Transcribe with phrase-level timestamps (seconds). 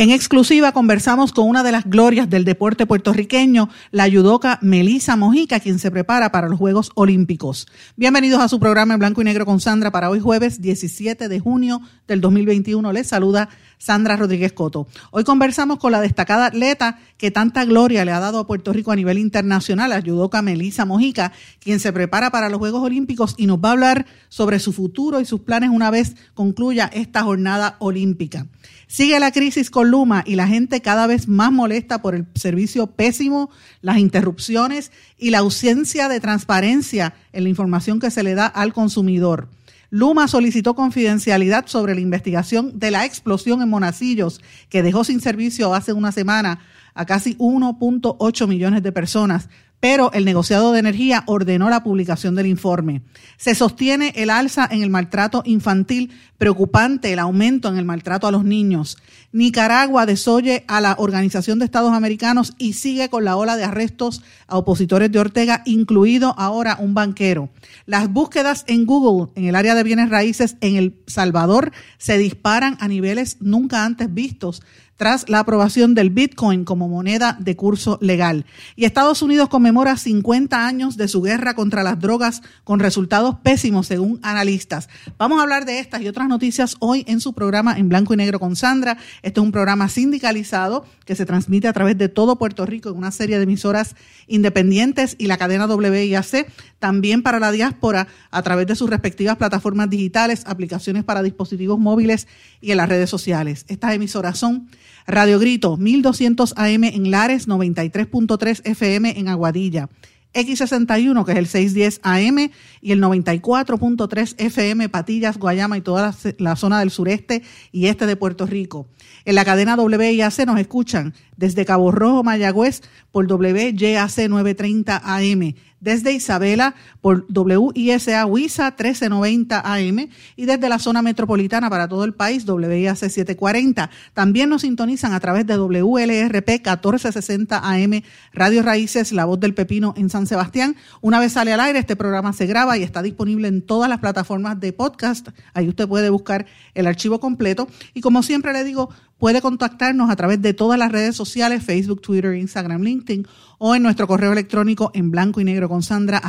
[0.00, 5.60] En exclusiva conversamos con una de las glorias del deporte puertorriqueño, la yudoca Melisa Mojica,
[5.60, 7.66] quien se prepara para los Juegos Olímpicos.
[7.96, 11.38] Bienvenidos a su programa en blanco y negro con Sandra para hoy jueves 17 de
[11.38, 12.90] junio del 2021.
[12.94, 14.86] Les saluda Sandra Rodríguez Coto.
[15.10, 18.92] Hoy conversamos con la destacada atleta que tanta gloria le ha dado a Puerto Rico
[18.92, 23.46] a nivel internacional, la yudoca Melisa Mojica, quien se prepara para los Juegos Olímpicos y
[23.46, 27.76] nos va a hablar sobre su futuro y sus planes una vez concluya esta jornada
[27.80, 28.46] olímpica.
[28.90, 32.88] Sigue la crisis con Luma y la gente cada vez más molesta por el servicio
[32.88, 33.48] pésimo,
[33.82, 38.72] las interrupciones y la ausencia de transparencia en la información que se le da al
[38.72, 39.48] consumidor.
[39.90, 45.72] Luma solicitó confidencialidad sobre la investigación de la explosión en Monacillos, que dejó sin servicio
[45.72, 46.58] hace una semana
[46.92, 49.48] a casi 1.8 millones de personas,
[49.80, 53.00] pero el negociado de energía ordenó la publicación del informe.
[53.38, 58.30] Se sostiene el alza en el maltrato infantil, preocupante el aumento en el maltrato a
[58.30, 58.98] los niños.
[59.32, 64.22] Nicaragua desoye a la Organización de Estados Americanos y sigue con la ola de arrestos
[64.46, 67.48] a opositores de Ortega, incluido ahora un banquero.
[67.86, 72.76] Las búsquedas en Google en el área de bienes raíces en El Salvador se disparan
[72.80, 74.62] a niveles nunca antes vistos
[75.00, 78.44] tras la aprobación del Bitcoin como moneda de curso legal.
[78.76, 83.86] Y Estados Unidos conmemora 50 años de su guerra contra las drogas con resultados pésimos
[83.86, 84.90] según analistas.
[85.16, 88.18] Vamos a hablar de estas y otras noticias hoy en su programa en blanco y
[88.18, 88.98] negro con Sandra.
[89.22, 92.98] Este es un programa sindicalizado que se transmite a través de todo Puerto Rico en
[92.98, 93.96] una serie de emisoras
[94.26, 96.46] independientes y la cadena WIAC,
[96.78, 102.28] también para la diáspora a través de sus respectivas plataformas digitales, aplicaciones para dispositivos móviles
[102.60, 103.64] y en las redes sociales.
[103.66, 104.68] Estas emisoras son
[105.06, 109.88] Radio Grito, 1200 AM en Lares, 93.3 FM en Aguadilla.
[110.32, 112.50] X61, que es el 610 AM,
[112.80, 118.16] y el 94.3 FM, Patillas, Guayama y toda la, zona del sureste y este de
[118.16, 118.86] Puerto Rico.
[119.24, 126.12] En la cadena WIAC nos escuchan desde Cabo Rojo, Mayagüez, por WYAC 930 AM desde
[126.12, 132.44] Isabela por WISA WISA 1390 AM y desde la zona metropolitana para todo el país
[132.46, 133.90] WIAC 740.
[134.14, 138.02] También nos sintonizan a través de WLRP 1460 AM
[138.32, 140.76] Radio Raíces, La Voz del Pepino en San Sebastián.
[141.00, 144.00] Una vez sale al aire, este programa se graba y está disponible en todas las
[144.00, 145.28] plataformas de podcast.
[145.54, 147.68] Ahí usted puede buscar el archivo completo.
[147.94, 152.00] Y como siempre le digo, puede contactarnos a través de todas las redes sociales, Facebook,
[152.00, 153.26] Twitter, Instagram, LinkedIn
[153.58, 156.20] o en nuestro correo electrónico en blanco y negro con sandra.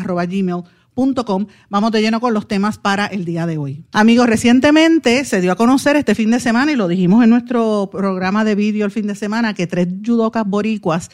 [1.69, 3.85] Vamos de lleno con los temas para el día de hoy.
[3.93, 7.89] Amigos, recientemente se dio a conocer este fin de semana y lo dijimos en nuestro
[7.89, 11.09] programa de vídeo el fin de semana que tres judocas boricuas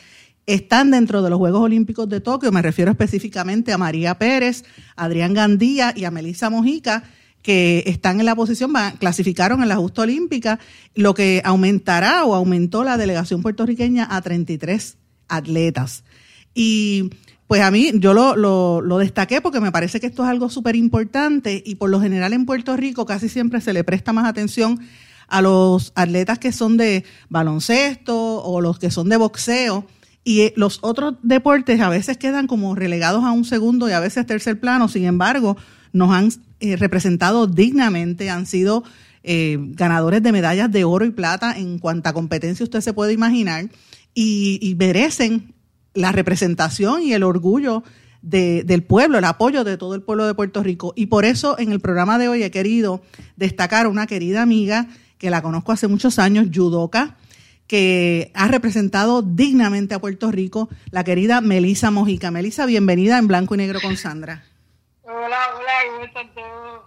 [0.48, 2.52] están dentro de los Juegos Olímpicos de Tokio.
[2.52, 4.64] Me refiero específicamente a María Pérez,
[4.96, 7.04] Adrián Gandía y a Melissa Mojica
[7.48, 10.60] que están en la posición, clasificaron en la justa olímpica,
[10.96, 14.98] lo que aumentará o aumentó la delegación puertorriqueña a 33
[15.30, 16.04] atletas.
[16.54, 17.10] Y
[17.48, 20.50] pues a mí yo lo, lo, lo destaqué porque me parece que esto es algo
[20.50, 24.26] súper importante y por lo general en Puerto Rico casi siempre se le presta más
[24.26, 24.82] atención
[25.30, 29.88] a los atletas que son de baloncesto o los que son de boxeo
[30.26, 34.02] y eh, los otros deportes a veces quedan como relegados a un segundo y a
[34.02, 34.90] veces tercer plano.
[34.90, 35.56] Sin embargo,
[35.94, 38.84] nos han eh, representado dignamente, han sido
[39.24, 43.70] eh, ganadores de medallas de oro y plata en cuanta competencia usted se puede imaginar
[44.14, 45.54] y, merecen
[45.94, 47.84] la representación y el orgullo
[48.22, 50.94] de, del pueblo, el apoyo de todo el pueblo de Puerto Rico.
[50.96, 53.02] Y por eso en el programa de hoy he querido
[53.36, 54.88] destacar a una querida amiga
[55.18, 57.18] que la conozco hace muchos años, Yudoka,
[57.68, 62.32] que ha representado dignamente a Puerto Rico, la querida Melisa Mojica.
[62.32, 64.46] Melisa, bienvenida en Blanco y Negro con Sandra.
[65.10, 66.86] Hola, hola, ¿cómo están todos?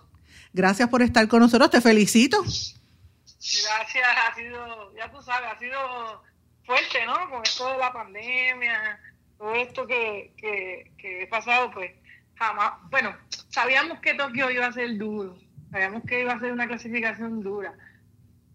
[0.53, 2.43] Gracias por estar con nosotros, te felicito.
[2.43, 6.23] Gracias, ha sido, ya tú sabes, ha sido
[6.67, 7.31] fuerte, ¿no?
[7.31, 9.01] Con esto de la pandemia,
[9.39, 11.93] todo esto que, que, que he pasado, pues
[12.35, 13.17] jamás, bueno,
[13.49, 15.39] sabíamos que Tokio iba a ser duro,
[15.71, 17.73] sabíamos que iba a ser una clasificación dura,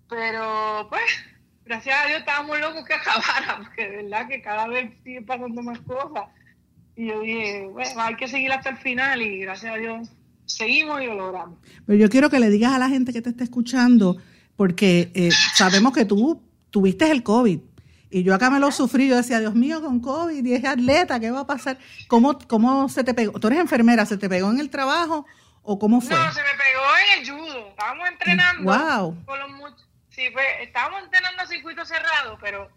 [0.07, 1.25] pero pues,
[1.63, 5.63] gracias a Dios estábamos locos que acabara, porque de verdad que cada vez sigue pasando
[5.63, 6.29] más cosas.
[6.95, 10.09] Y yo dije, bueno, hay que seguir hasta el final y gracias a Dios
[10.45, 11.59] seguimos y lo logramos.
[11.85, 14.17] Pero yo quiero que le digas a la gente que te está escuchando,
[14.55, 17.59] porque eh, sabemos que tú tuviste el COVID.
[18.09, 21.19] Y yo acá me lo sufrí, yo decía, Dios mío, con COVID, y es atleta,
[21.19, 21.77] ¿qué va a pasar?
[22.07, 23.39] ¿Cómo, ¿Cómo se te pegó?
[23.39, 24.05] ¿Tú eres enfermera?
[24.05, 25.25] ¿Se te pegó en el trabajo
[25.63, 26.15] o cómo fue?
[26.15, 27.69] No, se me pegó en el judo.
[27.69, 28.63] Estábamos entrenando.
[28.63, 29.25] Wow.
[29.25, 29.73] Con los
[30.09, 32.69] sí, fue, estábamos entrenando a circuito cerrado, pero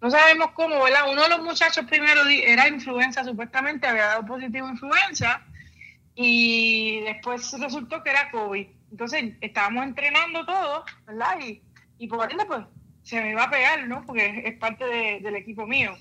[0.00, 1.10] no sabemos cómo, ¿verdad?
[1.10, 5.42] Uno de los muchachos primero era influenza, supuestamente había dado positivo influenza,
[6.14, 8.66] y después resultó que era COVID.
[8.90, 11.38] Entonces estábamos entrenando todo, ¿verdad?
[11.46, 11.62] Y,
[11.98, 12.64] y por ende, pues
[13.02, 14.04] se me iba a pegar, ¿no?
[14.04, 15.96] Porque es parte del equipo mío.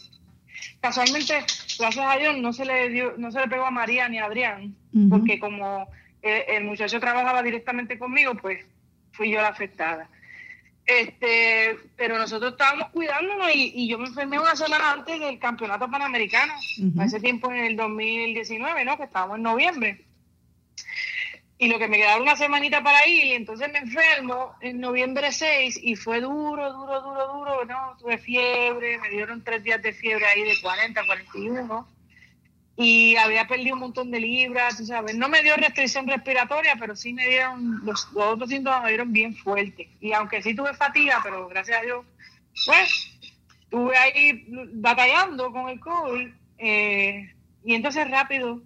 [0.81, 1.45] Casualmente,
[1.79, 4.25] gracias a Dios, no se le dio, no se le pegó a María ni a
[4.25, 4.75] Adrián,
[5.09, 5.88] porque como
[6.21, 8.65] el, el, muchacho trabajaba directamente conmigo, pues
[9.11, 10.09] fui yo la afectada.
[10.88, 16.54] Este, pero nosotros estábamos cuidándonos y, yo me enfermé una semana antes del campeonato panamericano,
[16.98, 18.95] a ese tiempo en el 2019, ¿no?
[18.95, 20.06] Que estábamos en noviembre.
[21.57, 25.34] Y lo que me quedaba una semanita para ir, y entonces me enfermo en noviembre
[25.34, 27.98] 6 y fue duro, duro, duro, duro, ¿no?
[28.00, 31.96] Tuve fiebre, me dieron tres días de fiebre ahí de 40, 41
[32.79, 35.15] y había perdido un montón de libras, tú sabes.
[35.15, 39.35] No me dio restricción respiratoria, pero sí me dieron, los, otros síntomas me dieron bien
[39.35, 39.88] fuertes.
[40.00, 42.06] Y aunque sí tuve fatiga, pero gracias a Dios,
[42.68, 43.19] pues,
[43.62, 46.27] estuve ahí batallando con el COVID.
[46.59, 47.33] Eh,
[47.65, 48.62] y entonces rápido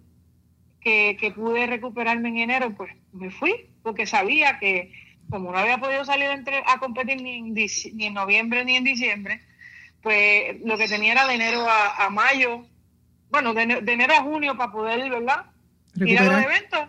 [0.81, 4.91] que, que pude recuperarme en enero, pues me fui, porque sabía que
[5.29, 9.41] como no había podido salir entre, a competir ni en, noviembre ni en diciembre,
[10.01, 12.65] pues lo que tenía era de enero a mayo
[13.31, 15.45] bueno, de, enero a junio para poder, ¿verdad?
[15.95, 16.81] Ir a los eventos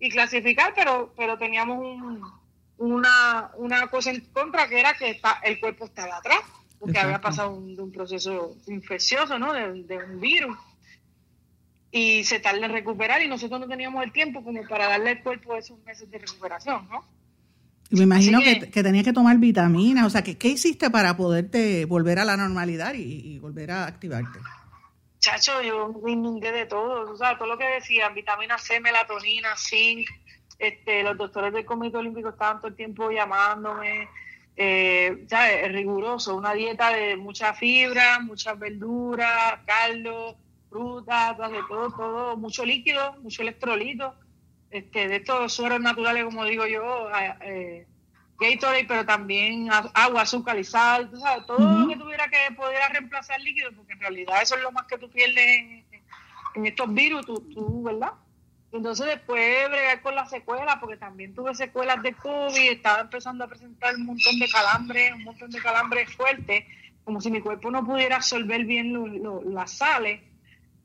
[0.00, 1.78] y clasificar, pero pero teníamos
[2.78, 6.40] una, una cosa en contra que era que está, el cuerpo estaba atrás,
[6.78, 9.52] porque había pasado un, un proceso infeccioso, ¿no?
[9.52, 10.56] De, un virus.
[11.90, 15.22] Y se tarda en recuperar y nosotros no teníamos el tiempo como para darle al
[15.22, 17.04] cuerpo esos meses de recuperación, ¿no?
[17.90, 21.86] me imagino que, que, tenías que tomar vitaminas, o sea, ¿qué, ¿qué hiciste para poderte
[21.86, 24.38] volver a la normalidad y volver a activarte?
[25.28, 29.54] Chacho, yo me inundé de todo, o sea, todo lo que decían, vitamina C, melatonina,
[29.58, 30.08] zinc,
[30.58, 34.08] este, los doctores del Comité Olímpico estaban todo el tiempo llamándome,
[34.56, 40.34] eh, ya es riguroso, una dieta de mucha fibra, muchas verduras, caldo,
[40.70, 44.14] frutas, de todo, todo, mucho líquido, mucho electrolito,
[44.70, 47.10] este, de estos sueros naturales, como digo yo,
[47.42, 47.86] eh,
[48.38, 53.40] Gatorade, pero también agua, azúcar y sal, sabes, todo lo que tuviera que pudiera reemplazar
[53.40, 55.84] líquido, porque en realidad eso es lo más que tú pierdes
[56.54, 58.12] en, estos virus, tú, ¿verdad?
[58.72, 63.48] Entonces después bregar con las secuelas, porque también tuve secuelas de COVID, estaba empezando a
[63.48, 66.64] presentar un montón de calambres, un montón de calambres fuertes,
[67.04, 68.94] como si mi cuerpo no pudiera absorber bien
[69.46, 70.20] las sales.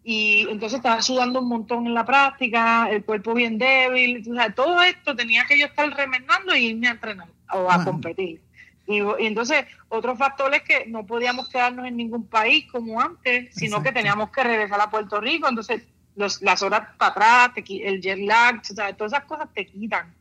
[0.03, 4.23] Y entonces estaba sudando un montón en la práctica, el cuerpo bien débil,
[4.55, 8.41] todo esto tenía que yo estar remendando y irme a entrenar o a competir.
[8.85, 13.81] Y, entonces, otro factor es que no podíamos quedarnos en ningún país como antes, sino
[13.81, 15.47] que teníamos que regresar a Puerto Rico.
[15.47, 15.83] Entonces,
[16.15, 18.61] los, las horas para atrás, el jet lag,
[18.97, 20.13] todas esas cosas te quitan.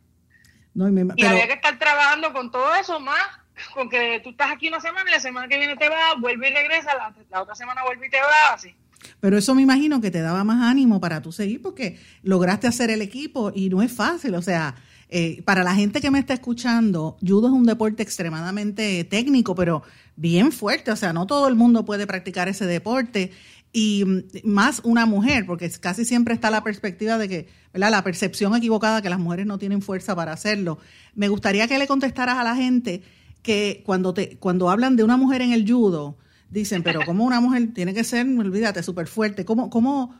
[0.75, 3.27] y había que estar trabajando con todo eso más,
[3.75, 6.49] con que tú estás aquí una semana y la semana que viene te vas, vuelve
[6.49, 8.75] y regresa, la, la otra semana vuelve y te vas, así.
[9.21, 12.91] Pero eso me imagino que te daba más ánimo para tú seguir porque lograste hacer
[12.91, 14.77] el equipo y no es fácil, o sea,
[15.15, 19.83] eh, para la gente que me está escuchando, judo es un deporte extremadamente técnico, pero
[20.17, 20.91] bien fuerte.
[20.91, 23.31] O sea, no todo el mundo puede practicar ese deporte.
[23.75, 27.91] Y mm, más una mujer, porque casi siempre está la perspectiva de que, ¿verdad?
[27.91, 30.79] La percepción equivocada que las mujeres no tienen fuerza para hacerlo.
[31.15, 33.03] Me gustaría que le contestaras a la gente
[33.43, 36.17] que cuando, te, cuando hablan de una mujer en el judo,
[36.49, 39.45] dicen, pero como una mujer tiene que ser, olvídate, súper fuerte.
[39.45, 40.15] ¿Cómo, cómo,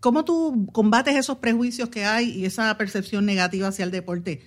[0.00, 4.44] ¿Cómo tú combates esos prejuicios que hay y esa percepción negativa hacia el deporte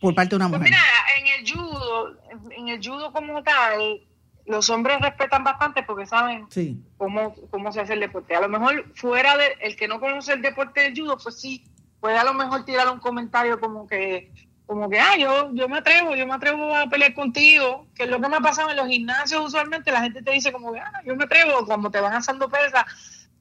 [0.00, 0.72] por parte de una pues mujer?
[0.72, 0.82] mira,
[1.18, 2.16] en el judo,
[2.50, 4.00] en el judo como tal,
[4.46, 6.46] los hombres respetan bastante porque saben
[6.98, 8.34] cómo, cómo se hace el deporte.
[8.34, 11.64] A lo mejor fuera de el que no conoce el deporte del judo, pues sí,
[12.00, 14.30] puede a lo mejor tirar un comentario como que
[14.66, 18.08] como que, ah, yo, yo me atrevo, yo me atrevo a pelear contigo, que es
[18.08, 20.80] lo que me ha pasado en los gimnasios usualmente, la gente te dice como que,
[20.80, 22.84] ah, yo me atrevo, cuando te van haciendo pesas,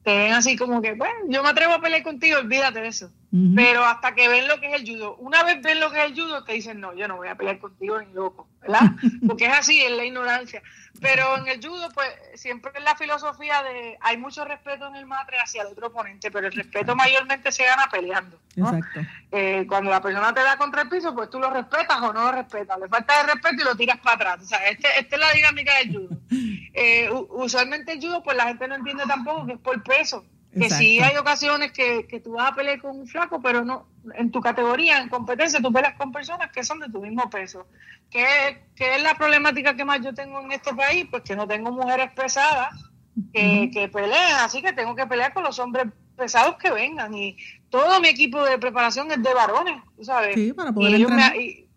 [0.04, 3.12] te ven así como que, bueno, yo me atrevo a pelear contigo, olvídate de eso.
[3.56, 6.12] Pero hasta que ven lo que es el judo, una vez ven lo que es
[6.12, 8.92] el judo, te dicen, no, yo no voy a pelear contigo ni loco, ¿verdad?
[9.28, 10.62] Porque es así, es la ignorancia.
[11.02, 15.08] Pero en el judo, pues siempre es la filosofía de hay mucho respeto en el
[15.08, 18.40] matre hacia el otro oponente, pero el respeto mayormente se gana peleando.
[18.56, 19.00] Exacto.
[19.32, 22.26] Eh, cuando la persona te da contra el piso, pues tú lo respetas o no
[22.26, 22.80] lo respetas.
[22.80, 24.44] Le falta de respeto y lo tiras para atrás.
[24.44, 26.18] O sea, este, esta es la dinámica del judo.
[26.76, 30.26] Eh, usualmente el judo, pues la gente no entiende tampoco que es por peso.
[30.54, 33.88] Que sí hay ocasiones que, que tú vas a pelear con un flaco, pero no
[34.16, 37.68] en tu categoría, en competencia, tú peleas con personas que son de tu mismo peso.
[38.10, 41.06] ¿Qué, ¿Qué, es la problemática que más yo tengo en este país?
[41.10, 42.70] Pues que no tengo mujeres pesadas
[43.32, 47.14] que, que peleen, así que tengo que pelear con los hombres pesados que vengan.
[47.14, 47.38] Y
[47.70, 50.36] todo mi equipo de preparación es de varones, ¿sabes?
[50.36, 51.70] Sí, para poder y, ellos me, y,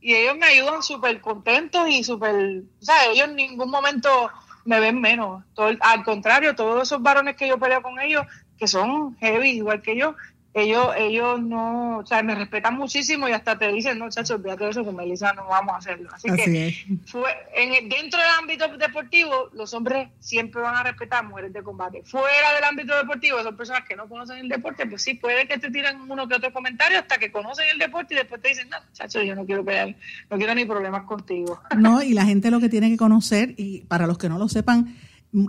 [0.00, 3.08] y, ellos me ayudan súper contentos y súper, ¿sabes?
[3.12, 4.30] Ellos en ningún momento
[4.66, 5.44] me ven menos.
[5.54, 8.26] Todo, al contrario, todos esos varones que yo peleo con ellos,
[8.58, 10.14] que son heavy igual que yo,
[10.56, 14.64] ellos, ellos no, o sea, me respetan muchísimo y hasta te dicen, no, chacho, olvídate
[14.64, 16.08] de eso, con Melissa no vamos a hacerlo.
[16.10, 21.28] Así, que fue, en, dentro del ámbito deportivo, los hombres siempre van a respetar a
[21.28, 22.02] mujeres de combate.
[22.06, 25.58] Fuera del ámbito deportivo, son personas que no conocen el deporte, pues sí, puede que
[25.58, 28.70] te tiren uno que otro comentario hasta que conocen el deporte y después te dicen,
[28.70, 29.94] no, chacho, yo no quiero pelear,
[30.30, 31.60] no quiero ni problemas contigo.
[31.76, 34.48] No, y la gente lo que tiene que conocer, y para los que no lo
[34.48, 34.96] sepan,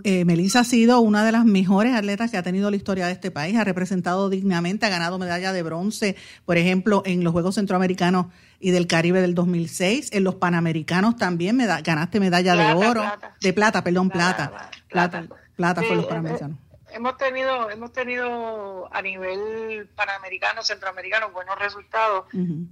[0.04, 3.12] eh, Melissa ha sido una de las mejores atletas que ha tenido la historia de
[3.12, 7.54] este país, ha representado dignamente, ha ganado medalla de bronce, por ejemplo, en los Juegos
[7.54, 8.26] Centroamericanos
[8.60, 13.02] y del Caribe del 2006, en los Panamericanos también me ganaste medalla de oro,
[13.40, 16.58] de plata, perdón, plata, plata, plata, fue los Panamericanos
[16.98, 22.24] hemos tenido hemos tenido a nivel panamericano centroamericano buenos resultados.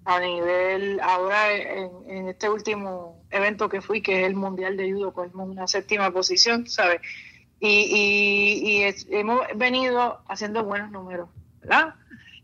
[0.05, 5.13] A nivel ahora en, este último evento que fui que es el mundial de judo
[5.13, 7.01] cogimos una séptima posición sabes
[7.61, 11.29] y, y, hemos venido haciendo buenos números
[11.61, 11.95] verdad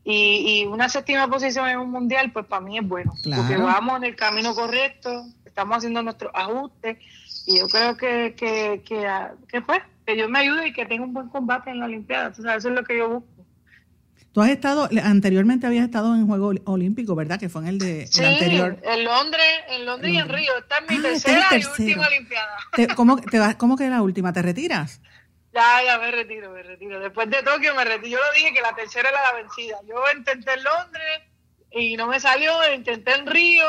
[0.04, 4.04] y, una séptima posición en un mundial pues para mí es bueno porque vamos en
[4.04, 6.98] el camino correcto estamos haciendo nuestros ajustes
[7.46, 9.06] y yo creo que que que,
[9.48, 12.30] que fue que yo me ayude y que tenga un buen combate en la Olimpiada.
[12.30, 13.42] eso es lo que yo busco.
[14.32, 17.38] Tú has estado, anteriormente habías estado en Juego Olímpico, ¿verdad?
[17.38, 18.78] Que fue en el de sí, anterior.
[18.82, 20.52] en Londres, en Londres y en Río.
[20.58, 22.56] Esta es mi ah, tercera y última Olimpiada.
[22.96, 24.32] ¿cómo, te vas, ¿Cómo que la última?
[24.32, 25.02] ¿Te retiras?
[25.52, 26.98] Ya, ya me retiro, me retiro.
[26.98, 28.08] Después de Tokio me retiro.
[28.08, 29.76] Yo lo dije que la tercera era la vencida.
[29.86, 31.20] Yo intenté en Londres
[31.70, 33.66] y no me salió, intenté en Río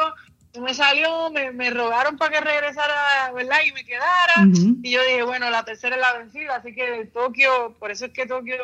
[0.62, 3.58] me salió, me, me rogaron para que regresara, ¿verdad?
[3.66, 4.34] Y me quedara.
[4.84, 8.12] Y yo dije, bueno, la tercera es la vencida, así que Tokio, por eso es
[8.14, 8.56] que Tokio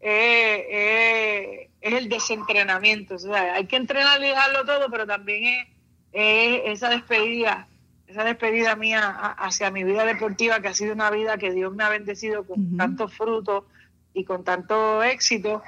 [0.00, 3.16] eh, eh, es el desentrenamiento.
[3.16, 5.68] O sea, hay que entrenar y dejarlo todo, pero también
[6.12, 7.68] es, esa despedida,
[8.06, 11.84] esa despedida mía hacia mi vida deportiva, que ha sido una vida que Dios me
[11.84, 13.64] ha bendecido con tantos frutos
[14.14, 15.62] y con tanto éxito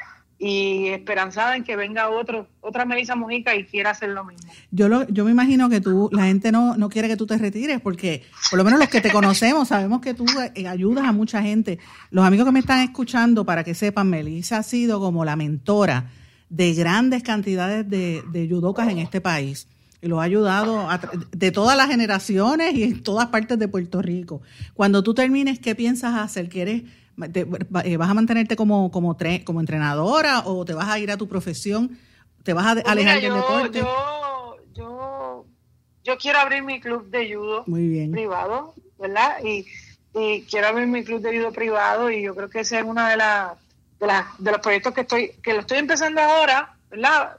[0.44, 4.50] y esperanzada en que venga otro, otra Melissa Mojica y quiera hacer lo mismo.
[4.72, 7.38] Yo lo, yo me imagino que tú, la gente no, no quiere que tú te
[7.38, 11.12] retires porque por lo menos los que te conocemos sabemos que tú eh, ayudas a
[11.12, 11.78] mucha gente.
[12.10, 16.10] Los amigos que me están escuchando, para que sepan, Melissa ha sido como la mentora
[16.48, 19.68] de grandes cantidades de, de judocas en este país
[20.00, 20.88] y lo ha ayudado
[21.30, 24.42] de todas las generaciones y en todas partes de Puerto Rico.
[24.74, 26.48] Cuando tú termines, ¿qué piensas hacer?
[26.48, 26.82] ¿Quieres
[27.24, 31.28] eh, ¿Vas a mantenerte como, como, como entrenadora o te vas a ir a tu
[31.28, 31.98] profesión?
[32.42, 33.78] ¿Te vas a pues alejar del deporte?
[33.78, 35.46] Yo, yo,
[36.04, 39.38] yo quiero abrir mi club de judo privado, ¿verdad?
[39.44, 39.66] Y,
[40.50, 43.16] quiero abrir mi club de judo privado y yo creo que ese es uno de,
[43.16, 43.52] las
[43.98, 44.06] de,
[44.38, 47.38] de los proyectos que estoy que lo estoy empezando ahora, ¿verdad?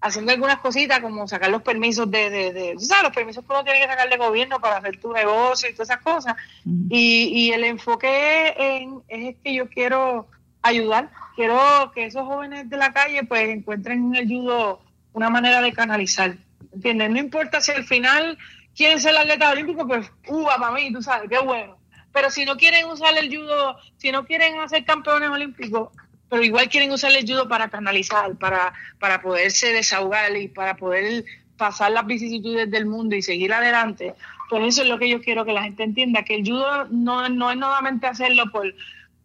[0.00, 3.04] Haciendo algunas cositas como sacar los permisos de, de, de ¿sabes?
[3.04, 5.90] los permisos que uno tiene que sacar de gobierno para hacer tu negocio y todas
[5.90, 6.36] esas cosas.
[6.64, 10.28] y, y, el enfoque en, es que yo quiero
[10.62, 14.80] ayudar, quiero que esos jóvenes de la calle pues encuentren en el judo
[15.12, 16.36] una manera de canalizar,
[16.72, 17.10] ¿entiendes?
[17.10, 18.38] No importa si al final
[18.76, 21.76] quieren ser atletas olímpicos, pues uva para mí, tú sabes, qué bueno.
[22.12, 25.90] Pero si no quieren usar el judo, si no quieren hacer campeones olímpicos,
[26.28, 31.24] pero igual quieren usar el judo para canalizar, para, para poderse desahogar y para poder
[31.56, 34.14] pasar las vicisitudes del mundo y seguir adelante.
[34.48, 37.28] Por eso es lo que yo quiero que la gente entienda, que el judo no,
[37.28, 38.74] no es nuevamente hacerlo por,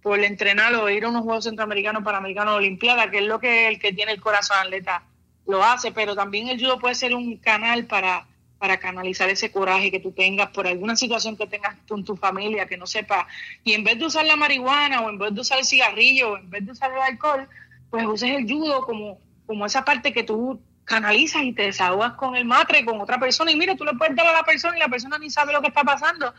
[0.01, 3.79] por entrenar o ir a unos Juegos Centroamericanos, Panamericanos, Olimpiadas, que es lo que el
[3.79, 5.03] que tiene el corazón atleta
[5.47, 8.25] lo hace, pero también el judo puede ser un canal para
[8.63, 12.65] para canalizar ese coraje que tú tengas por alguna situación que tengas con tu familia
[12.65, 13.27] que no sepa.
[13.61, 16.37] Y en vez de usar la marihuana o en vez de usar el cigarrillo o
[16.37, 17.49] en vez de usar el alcohol,
[17.89, 22.37] pues uses el judo como, como esa parte que tú canalizas y te desahogas con
[22.37, 23.51] el matre, con otra persona.
[23.51, 25.59] Y mira, tú le puedes dar a la persona y la persona ni sabe lo
[25.59, 26.33] que está pasando.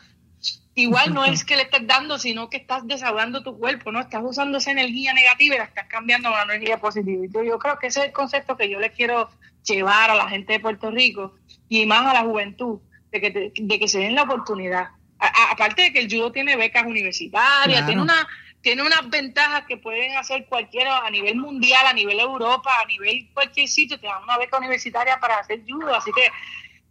[0.74, 4.00] Igual no es que le estés dando, sino que estás desahogando tu cuerpo, ¿no?
[4.00, 7.44] Estás usando esa energía negativa y la estás cambiando a una energía positiva.
[7.44, 9.28] Y yo creo que ese es el concepto que yo les quiero
[9.64, 11.34] llevar a la gente de Puerto Rico
[11.68, 12.80] y más a la juventud,
[13.10, 14.88] de que, de que se den la oportunidad.
[15.18, 18.26] aparte de que el judo tiene becas universitarias, tiene una
[18.64, 23.28] tiene unas ventajas que pueden hacer cualquiera a nivel mundial, a nivel Europa, a nivel
[23.34, 26.22] cualquier sitio, te dan una beca universitaria para hacer judo, así que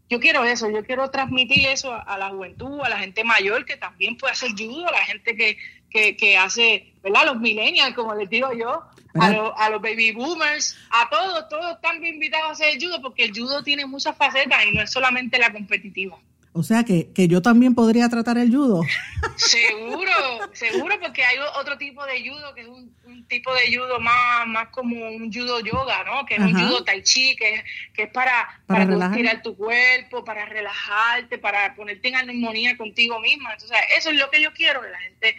[0.08, 3.75] yo quiero eso, yo quiero transmitir eso a, la juventud, a la gente mayor que
[3.75, 5.58] también puede hacer judo, a la gente que,
[5.89, 7.25] que, que hace, ¿verdad?
[7.25, 8.84] Los millennials, como les digo yo,
[9.20, 13.32] a, a, los baby boomers, a todos, todos están invitados a hacer judo porque el
[13.32, 16.17] judo tiene muchas facetas y no es solamente la competitiva.
[16.55, 18.84] O sea que, que yo también podría tratar el judo.
[19.38, 20.12] Seguro,
[20.53, 22.93] seguro, porque hay otro tipo de judo que es un,
[23.27, 26.25] tipo de judo más, más como un judo yoga, ¿no?
[26.25, 30.46] Que es un judo tai chi, que, que es para, para, para tu cuerpo, para
[30.46, 33.53] relajarte, para ponerte en armonía contigo misma.
[33.53, 35.36] Entonces, eso es lo que yo quiero, que la gente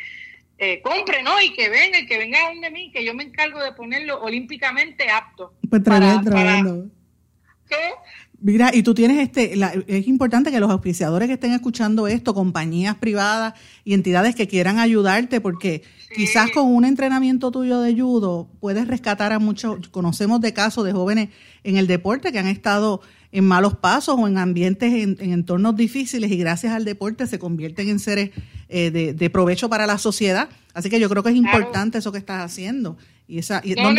[0.58, 1.40] eh, compre, ¿no?
[1.40, 5.10] Y que venga, y que venga de mí, que yo me encargo de ponerlo olímpicamente
[5.10, 5.54] apto.
[5.68, 6.22] Pues para,
[7.68, 7.76] ¿Qué?
[8.40, 9.54] Mira, y tú tienes este,
[9.86, 14.78] es importante que los auspiciadores que estén escuchando esto, compañías privadas y entidades que quieran
[14.78, 15.82] ayudarte, porque
[16.14, 20.92] quizás con un entrenamiento tuyo de judo puedes rescatar a muchos, conocemos de casos de
[20.92, 21.30] jóvenes
[21.62, 23.00] en el deporte que han estado
[23.32, 27.88] en malos pasos o en ambientes, en, entornos difíciles y gracias al deporte se convierten
[27.88, 28.30] en seres
[28.68, 30.48] eh, de, provecho para la sociedad.
[30.72, 32.96] Así que yo creo que es importante eso que estás haciendo.
[33.26, 33.92] Y esa, y, no,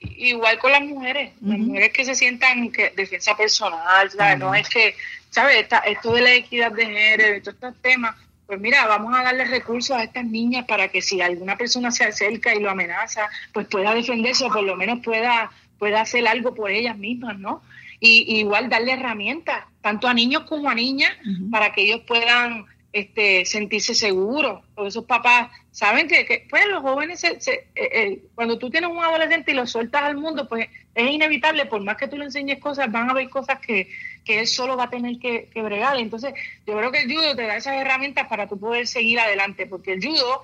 [0.00, 4.38] igual con las mujeres, las mujeres que se sientan que defensa personal, ¿sabes?
[4.38, 4.94] No es que,
[5.28, 5.66] ¿sabes?
[5.86, 9.44] esto de la equidad de género y todos estos temas, pues mira, vamos a darle
[9.44, 13.66] recursos a estas niñas para que si alguna persona se acerca y lo amenaza, pues
[13.68, 17.62] pueda defenderse o por lo menos pueda, pueda hacer algo por ellas mismas, ¿no?
[18.00, 21.12] Y, igual darle herramientas, tanto a niños como a niñas,
[21.50, 24.62] para que ellos puedan este, sentirse seguros.
[24.74, 28.98] O esos papás saben que, pues los jóvenes, se, eh, eh, cuando tú tienes un
[28.98, 32.58] adolescente y lo sueltas al mundo, pues es inevitable, por más que tú le enseñes
[32.58, 33.88] cosas, van a haber cosas que,
[34.24, 35.98] que él solo va a tener que, que, bregar.
[35.98, 36.34] Entonces,
[36.66, 39.92] yo creo que el judo te da esas herramientas para tú poder seguir adelante, porque
[39.92, 40.42] el judo,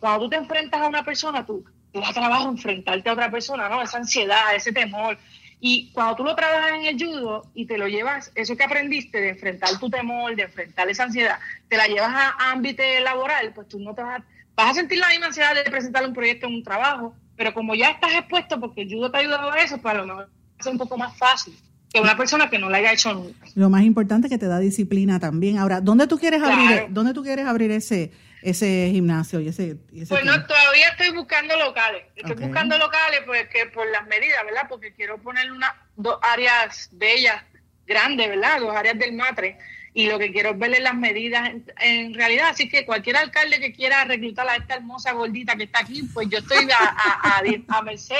[0.00, 3.68] cuando tú te enfrentas a una persona, tú, te da trabajo enfrentarte a otra persona,
[3.68, 3.82] ¿no?
[3.82, 5.18] Esa ansiedad, ese temor.
[5.60, 9.20] Y cuando tú lo trabajas en el judo y te lo llevas, eso que aprendiste
[9.20, 11.38] de enfrentar tu temor, de enfrentar esa ansiedad,
[11.68, 14.24] te la llevas a, ámbito laboral, pues tú no te vas a,
[14.54, 17.74] vas a sentir la misma ansiedad de presentar un proyecto en un trabajo, pero como
[17.74, 20.28] ya estás expuesto porque el judo te ha ayudado a eso, pues a lo mejor
[20.58, 21.56] es un poco más fácil
[21.92, 23.46] que una persona que no lo haya hecho nunca.
[23.54, 25.58] Lo más importante es que te da disciplina también.
[25.58, 29.76] Ahora, ¿dónde tú quieres abrir, dónde tú quieres abrir ese ese gimnasio y ese,
[30.08, 32.04] pues no todavía estoy buscando locales.
[32.14, 37.42] Estoy buscando locales porque por las medidas verdad porque quiero poner una dos áreas bellas
[37.86, 39.58] grandes verdad dos áreas del matre.
[39.94, 42.50] Y lo que quiero es verle las medidas en, realidad.
[42.50, 46.28] Así que cualquier alcalde que quiera reclutar a esta hermosa gordita que está aquí pues
[46.28, 48.16] yo estoy a, a, a, a merced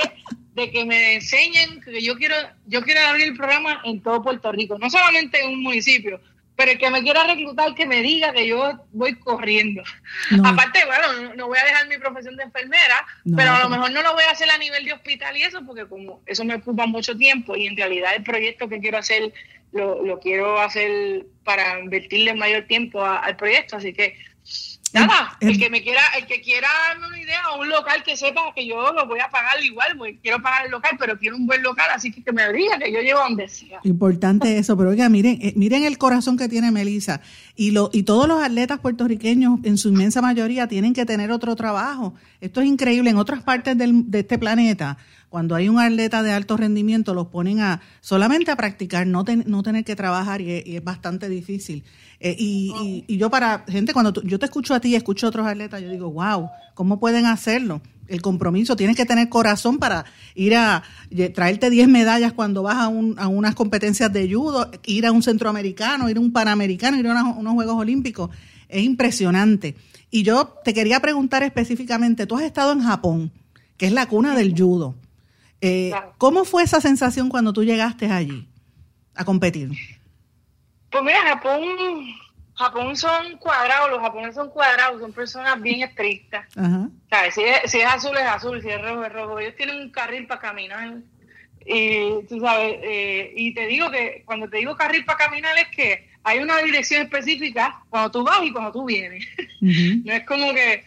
[0.55, 2.35] de que me enseñen que yo quiero
[2.67, 6.21] yo quiero abrir el programa en todo Puerto Rico no solamente en un municipio
[6.59, 9.81] pero el que me quiera reclutar, que me diga que yo voy corriendo.
[10.45, 14.03] Aparte, bueno, no, voy a dejar mi profesión de enfermera, pero a lo mejor no
[14.03, 16.85] lo voy a hacer a nivel de hospital y eso, porque como eso me ocupa
[16.87, 19.33] mucho tiempo y en realidad el proyecto que quiero hacer
[19.71, 24.17] lo, lo quiero hacer para invertirle mayor tiempo al proyecto, así que
[24.93, 28.17] Nada, el que me quiera, el que quiera darme una idea o un local que
[28.17, 31.37] sepa que yo lo voy a pagar igual, porque quiero pagar el local, pero quiero
[31.37, 33.81] un buen local, así que que me diga que yo llevo donde sea.
[33.85, 37.21] Importante eso, pero oiga, miren, eh, miren el corazón que tiene Melissa
[37.57, 41.55] y lo y todos los atletas puertorriqueños en su inmensa mayoría tienen que tener otro
[41.57, 42.15] trabajo.
[42.41, 44.97] Esto es increíble en otras partes del, de este planeta
[45.29, 49.63] cuando hay un atleta de alto rendimiento, los ponen a solamente a practicar, no, no
[49.63, 51.85] tener que trabajar y, es bastante difícil.
[52.21, 55.29] Eh, y, y, yo para gente, cuando yo te escucho a ti y escucho a
[55.29, 57.81] otros atletas, yo digo, wow, ¿cómo pueden hacerlo?
[58.07, 60.83] El compromiso, tienes que tener corazón para ir a
[61.35, 65.23] traerte 10 medallas cuando vas a, un, a unas competencias de judo, ir a un
[65.23, 68.31] centroamericano, ir a un panamericano, ir a unos Juegos Olímpicos.
[68.69, 69.77] Es impresionante.
[70.11, 73.31] Y yo te quería preguntar específicamente, tú has estado en Japón,
[73.77, 74.95] que es la cuna del judo.
[75.61, 78.49] Eh, ¿Cómo fue esa sensación cuando tú llegaste allí
[79.15, 79.71] a competir?
[80.91, 81.63] Pues mira, Japón,
[82.55, 86.47] Japón son cuadrados, los japoneses son cuadrados, son personas bien estrictas.
[87.33, 89.39] Si, es, azul es azul, si es rojo es rojo.
[89.39, 90.95] Ellos tienen un carril para caminar.
[91.67, 95.69] Y tú sabes, eh, y te digo que cuando te digo carril para caminar es
[95.69, 99.25] que hay una dirección específica cuando tú vas y cuando tú vienes.
[99.61, 100.85] no es como que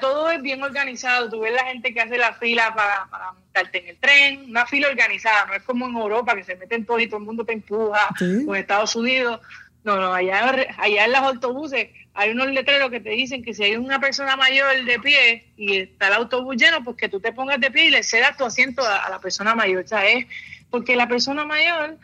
[0.00, 1.30] todo es bien organizado.
[1.30, 4.66] Tú ves la gente que hace la fila para, para montarte en el tren, una
[4.66, 5.46] fila organizada.
[5.46, 8.08] No es como en Europa que se meten todos y todo el mundo te empuja,
[8.46, 9.40] o en Estados Unidos.
[9.84, 13.64] No, no, allá, allá en los autobuses hay unos letreros que te dicen que si
[13.64, 17.32] hay una persona mayor de pie y está el autobús lleno, pues que tú te
[17.32, 19.84] pongas de pie y le cedas tu asiento a, la persona mayor.
[19.84, 20.26] O sea, es
[20.70, 21.96] porque la persona mayor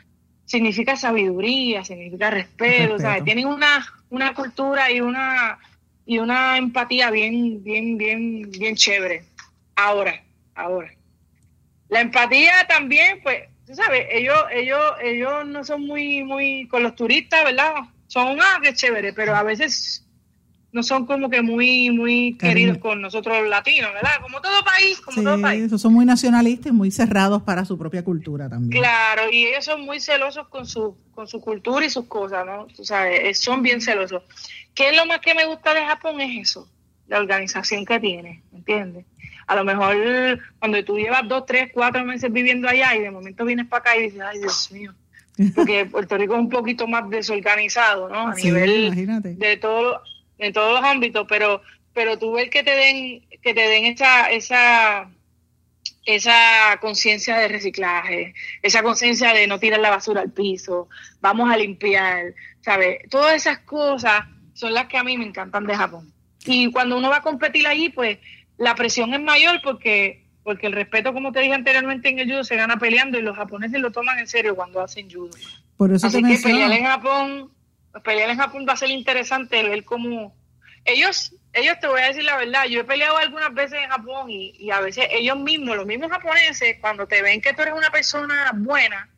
[0.49, 5.59] significa sabiduría, significa respeto, o sea, tienen una, una cultura y una
[6.07, 9.25] y una empatía bien, bien, bien, bien chévere.
[9.77, 10.91] Ahora, ahora.
[11.91, 16.97] La empatía también, pues, tú sabes, ellos, ellos, ellos no son muy, muy con los
[16.97, 17.75] turistas, ¿verdad?
[18.07, 20.08] Son, ah, qué chévere, pero a veces
[20.71, 24.21] no son como que muy, muy queridos con nosotros los latinos, ¿verdad?
[24.21, 25.71] Como todo país, como todo país.
[25.81, 28.83] Son muy nacionalistas y muy cerrados para su propia cultura también.
[28.83, 32.67] Claro, y ellos son muy celosos con su, con su cultura y sus cosas, ¿no?
[32.67, 34.23] Tú sabes, eh, son bien celosos.
[34.75, 36.21] ¿Qué es lo más que me gusta de Japón?
[36.21, 36.69] Es eso,
[37.07, 39.07] la organización que tiene, ¿entiendes?
[39.47, 39.97] A lo mejor
[40.59, 43.97] cuando tú llevas dos, tres, cuatro meses viviendo allá y de momento vienes para acá
[43.97, 44.93] y dices, ay Dios mío,
[45.55, 48.29] porque Puerto Rico es un poquito más desorganizado, ¿no?
[48.29, 48.95] A nivel
[49.39, 50.03] de todo
[50.39, 54.31] en todos los ámbitos, pero pero tú ves que te den que te den esa
[54.31, 55.11] esa
[56.07, 60.89] esa conciencia de reciclaje, esa conciencia de no tirar la basura al piso,
[61.21, 63.01] vamos a limpiar, ¿sabes?
[63.11, 64.23] Todas esas cosas
[64.55, 66.11] son las que a mí me encantan de Japón.
[66.47, 68.19] Y cuando uno va a competir allí, pues
[68.57, 72.43] la presión es mayor porque porque el respeto, como te dije anteriormente, en el judo
[72.43, 75.29] se gana peleando y los japoneses lo toman en serio cuando hacen judo.
[75.77, 77.51] Por eso Así que pelear en Japón
[78.03, 80.35] pelear en Japón va a ser interesante ver cómo
[80.85, 84.31] ellos, ellos te voy a decir la verdad, yo he peleado algunas veces en Japón
[84.31, 87.91] y, a veces ellos mismos, los mismos japoneses, cuando te ven que tú eres una
[87.91, 89.11] persona buena,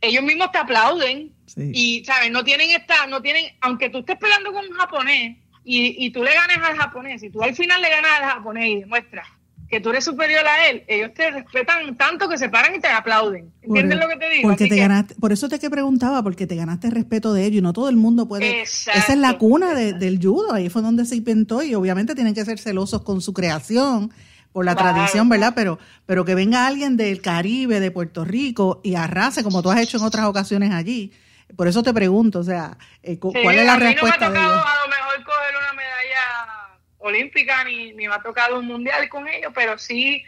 [0.00, 2.30] ellos mismos te aplauden y, ¿sabes?
[2.30, 6.22] No tienen esta, no tienen, aunque tú estés peleando con un japonés y, y tú
[6.22, 9.28] le ganes al japonés, y tú al final le ganas al japonés y demuestras
[9.68, 12.88] que tú eres superior a él, ellos te respetan tanto que se paran y te
[12.88, 13.52] aplauden.
[13.62, 14.48] ¿Entiendes lo que te digo?
[14.48, 17.58] Porque te ganaste, por eso te que preguntaba, porque te ganaste el respeto de ellos
[17.58, 18.62] y no todo el mundo puede.
[18.62, 22.44] esa es la cuna del judo, ahí fue donde se inventó y obviamente tienen que
[22.44, 24.12] ser celosos con su creación
[24.52, 25.52] por la tradición, ¿verdad?
[25.54, 29.80] Pero, pero que venga alguien del Caribe, de Puerto Rico y arrase como tú has
[29.80, 31.12] hecho en otras ocasiones allí.
[31.54, 34.26] Por eso te pregunto, o sea, eh, ¿cuál es la respuesta?
[34.26, 34.85] A coger una medalla
[37.06, 40.22] olímpica ni, me ha tocado un mundial con ellos, pero sí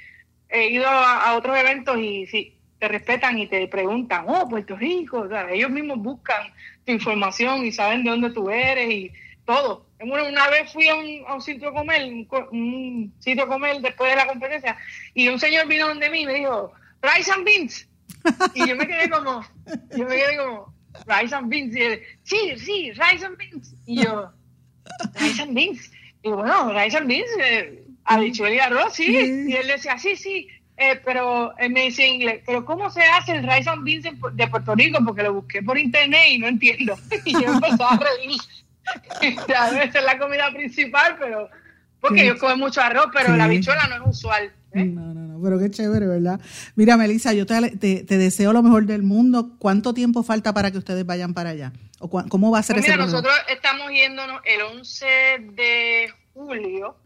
[0.49, 5.29] he ido a, otros eventos y sí, te respetan y te preguntan, oh, Puerto Rico,
[5.51, 6.53] ellos mismos buscan
[6.85, 9.13] tu información y saben de dónde tú eres y
[9.45, 9.87] todo.
[10.01, 12.03] Una, vez fui a un, sitio a comer,
[12.53, 14.77] un, sitio a comer después de la competencia,
[15.13, 17.89] y un señor vino donde mí y me dijo, rice and beans.
[18.55, 19.45] Y yo me quedé como,
[19.97, 20.73] yo me quedé como,
[21.07, 21.75] rice and beans.
[21.75, 23.75] Y él, sí, sí, rice and beans.
[23.87, 24.31] Y yo,
[25.15, 25.91] rice and beans.
[26.29, 29.47] Y bueno, rice and beans, eh, habichuela y arroz, sí.
[29.49, 33.03] Y él decía, sí, sí, eh, pero él me dice en inglés, pero ¿cómo se
[33.03, 34.99] hace el rice and beans de Puerto Rico?
[35.05, 36.97] Porque lo busqué por internet y no entiendo.
[37.25, 39.39] Y yo empecé a reír.
[39.49, 41.49] ya debe ser la comida principal, pero
[42.01, 44.53] porque yo como mucho arroz, pero la habichuela no es usual.
[44.73, 44.85] ¿eh?
[44.85, 46.41] No, no, pero qué chévere, ¿verdad?
[46.75, 49.57] Mira, Melissa, yo te, te, deseo lo mejor del mundo.
[49.59, 51.73] ¿Cuánto tiempo falta para que ustedes vayan para allá?
[52.01, 55.07] ¿O ¿Cómo va a ser pues Mira, nosotros estamos yéndonos el 11
[55.55, 56.97] de julio,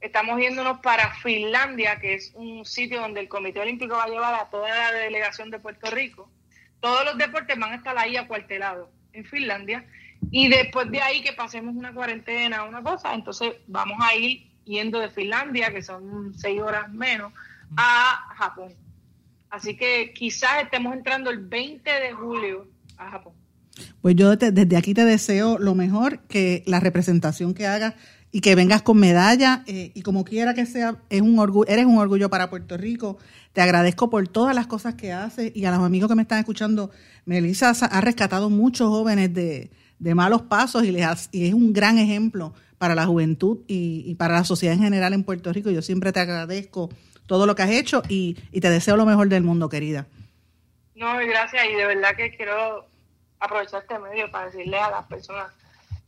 [0.00, 4.34] estamos yéndonos para Finlandia, que es un sitio donde el Comité Olímpico va a llevar
[4.34, 6.30] a toda la delegación de Puerto Rico.
[6.80, 9.86] Todos los deportes van a estar ahí acuartelados en Finlandia.
[10.30, 14.98] Y después de ahí que pasemos una cuarentena, una cosa, entonces vamos a ir yendo
[15.00, 17.32] de Finlandia, que son seis horas menos,
[17.76, 18.74] a Japón.
[19.50, 23.34] Así que quizás estemos entrando el 20 de julio a Japón.
[24.00, 27.94] Pues yo desde aquí te deseo lo mejor, que la representación que hagas
[28.30, 31.84] y que vengas con medalla eh, y como quiera que sea, es un orgullo, eres
[31.84, 33.18] un orgullo para Puerto Rico.
[33.52, 36.38] Te agradezco por todas las cosas que haces y a los amigos que me están
[36.38, 36.90] escuchando,
[37.26, 42.54] Melissa ha rescatado muchos jóvenes de, malos pasos y, les y es un gran ejemplo
[42.78, 45.70] para la juventud y, para la sociedad en general en Puerto Rico.
[45.70, 46.88] Yo siempre te agradezco
[47.26, 50.06] todo lo que has hecho y, y te deseo lo mejor del mundo, querida.
[50.94, 52.86] No, gracias y de verdad que quiero
[53.40, 55.52] aprovechar este medio para decirle a las personas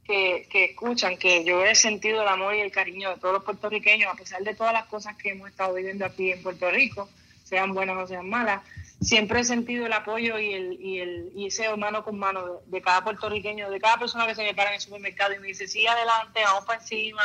[0.05, 3.45] que, que, escuchan que yo he sentido el amor y el cariño de todos los
[3.45, 7.09] puertorriqueños, a pesar de todas las cosas que hemos estado viviendo aquí en Puerto Rico,
[7.43, 8.63] sean buenas o sean malas.
[9.01, 12.81] Siempre he sentido el apoyo y, el, y, el, y ese mano con mano de,
[12.81, 15.67] cada puertorriqueño, de cada persona que se me para en el supermercado y me dice,
[15.67, 17.23] sí, adelante, vamos para encima,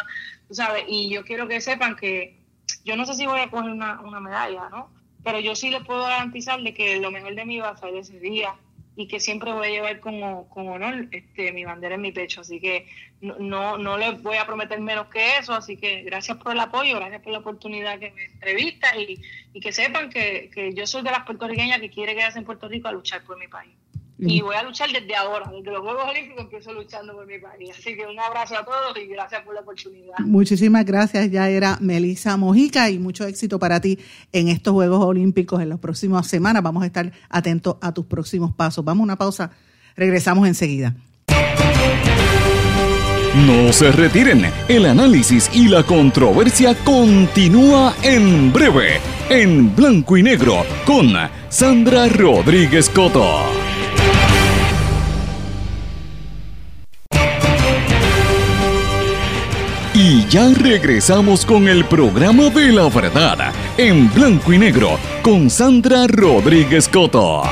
[0.47, 0.83] tú sabes.
[0.87, 2.37] Y yo quiero que sepan que
[2.85, 4.89] yo no sé si voy a coger una, una medalla, ¿no?
[5.23, 7.97] Pero yo sí les puedo garantizar de que lo mejor de mí va a salir
[7.97, 8.55] ese día
[8.95, 12.41] y que siempre voy a llevar como, con honor este, mi bandera en mi pecho.
[12.41, 12.87] Así que
[13.21, 15.53] no, no les voy a prometer menos que eso.
[15.53, 19.21] Así que gracias por el apoyo, gracias por la oportunidad que me entrevistas y,
[19.53, 22.67] y que sepan que, que yo soy de las puertorriqueñas que quiere quedarse en Puerto
[22.67, 23.73] Rico a luchar por mi país.
[24.19, 27.71] Y voy a luchar desde ahora, desde los Juegos Olímpicos empiezo luchando por mi país.
[27.77, 30.17] Así que un abrazo a todos y gracias por la oportunidad.
[30.19, 31.31] Muchísimas gracias.
[31.31, 33.99] Ya era Melisa Mojica y mucho éxito para ti
[34.31, 36.63] en estos Juegos Olímpicos en las próximas semanas.
[36.63, 38.83] Vamos a estar atentos a tus próximos pasos.
[38.83, 39.51] Vamos a una pausa.
[39.95, 40.95] Regresamos enseguida.
[43.45, 44.51] No se retiren.
[44.67, 51.13] El análisis y la controversia continúa en breve en blanco y negro con
[51.49, 53.68] Sandra Rodríguez Coto.
[60.11, 66.07] Y ya regresamos con el programa de la verdad en blanco y negro con Sandra
[66.07, 67.43] Rodríguez Coto.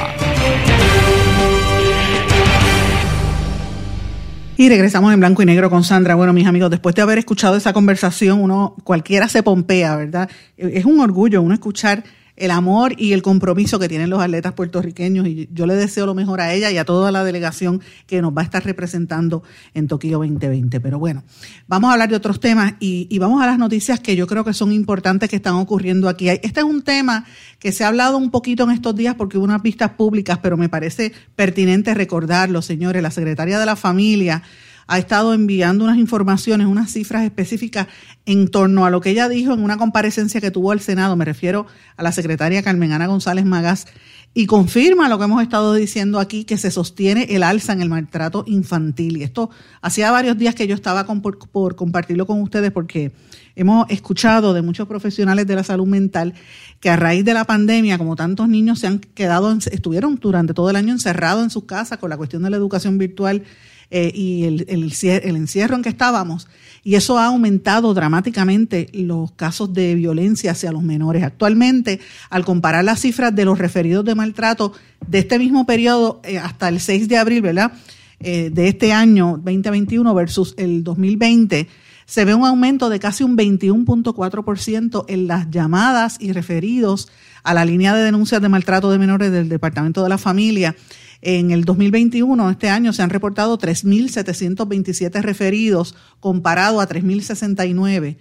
[4.57, 6.15] Y regresamos en blanco y negro con Sandra.
[6.15, 10.27] Bueno, mis amigos, después de haber escuchado esa conversación, uno cualquiera se pompea, ¿verdad?
[10.57, 12.03] Es un orgullo uno escuchar
[12.37, 16.13] el amor y el compromiso que tienen los atletas puertorriqueños y yo le deseo lo
[16.13, 19.87] mejor a ella y a toda la delegación que nos va a estar representando en
[19.87, 20.79] Tokio 2020.
[20.79, 21.23] Pero bueno,
[21.67, 24.45] vamos a hablar de otros temas y, y vamos a las noticias que yo creo
[24.45, 26.29] que son importantes que están ocurriendo aquí.
[26.29, 27.25] Este es un tema
[27.59, 30.57] que se ha hablado un poquito en estos días porque hubo unas vistas públicas, pero
[30.57, 33.01] me parece pertinente recordarlo, señores.
[33.01, 34.43] La secretaria de la familia
[34.87, 37.87] ha estado enviando unas informaciones, unas cifras específicas
[38.25, 41.25] en torno a lo que ella dijo en una comparecencia que tuvo al Senado, me
[41.25, 43.87] refiero a la secretaria Carmen Ana González Magas,
[44.33, 47.89] y confirma lo que hemos estado diciendo aquí, que se sostiene el alza en el
[47.89, 49.17] maltrato infantil.
[49.17, 49.49] Y esto
[49.81, 53.11] hacía varios días que yo estaba por, por, compartirlo con ustedes porque
[53.55, 56.35] hemos escuchado de muchos profesionales de la salud mental
[56.79, 60.69] que a raíz de la pandemia, como tantos niños se han quedado, estuvieron durante todo
[60.69, 63.43] el año encerrados en sus casas con la cuestión de la educación virtual
[63.89, 66.47] eh, y el, el, el, encierro en que estábamos.
[66.83, 71.23] Y eso ha aumentado dramáticamente los casos de violencia hacia los menores.
[71.23, 74.73] Actualmente, al comparar las cifras de los referidos de maltrato
[75.07, 77.71] de este mismo periodo eh, hasta el 6 de abril, ¿verdad?
[78.19, 81.67] Eh, de este año 2021 versus el 2020,
[82.05, 87.09] se ve un aumento de casi un 21.4% en las llamadas y referidos
[87.43, 90.75] a la línea de denuncias de maltrato de menores del Departamento de la Familia
[91.21, 98.17] en el 2021, este año, se han reportado 3.727 referidos comparado a 3.069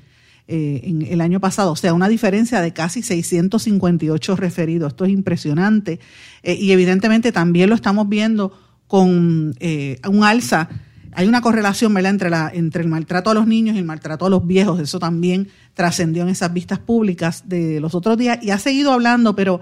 [0.48, 4.92] eh, en el año pasado, o sea, una diferencia de casi 658 referidos.
[4.92, 5.98] Esto es impresionante
[6.44, 8.56] eh, y evidentemente también lo estamos viendo
[8.86, 10.68] con eh, un alza.
[11.16, 12.10] Hay una correlación ¿verdad?
[12.12, 14.78] Entre, la, entre el maltrato a los niños y el maltrato a los viejos.
[14.80, 19.34] Eso también trascendió en esas vistas públicas de los otros días y ha seguido hablando,
[19.34, 19.60] pero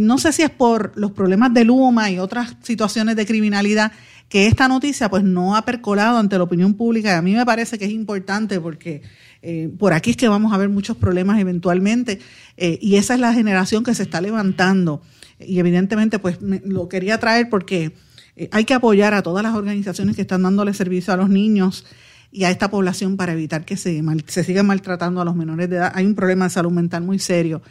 [0.00, 3.92] no sé si es por los problemas de Luma y otras situaciones de criminalidad
[4.28, 7.46] que esta noticia pues no ha percolado ante la opinión pública y a mí me
[7.46, 9.02] parece que es importante porque
[9.40, 12.18] eh, por aquí es que vamos a ver muchos problemas eventualmente
[12.56, 15.02] eh, y esa es la generación que se está levantando
[15.38, 17.92] y evidentemente pues lo quería traer porque
[18.36, 21.84] eh, hay que apoyar a todas las organizaciones que están dándole servicio a los niños
[22.30, 25.76] y a esta población para evitar que se, se sigan maltratando a los menores de
[25.76, 25.92] edad.
[25.94, 27.62] Hay un problema de salud mental muy serio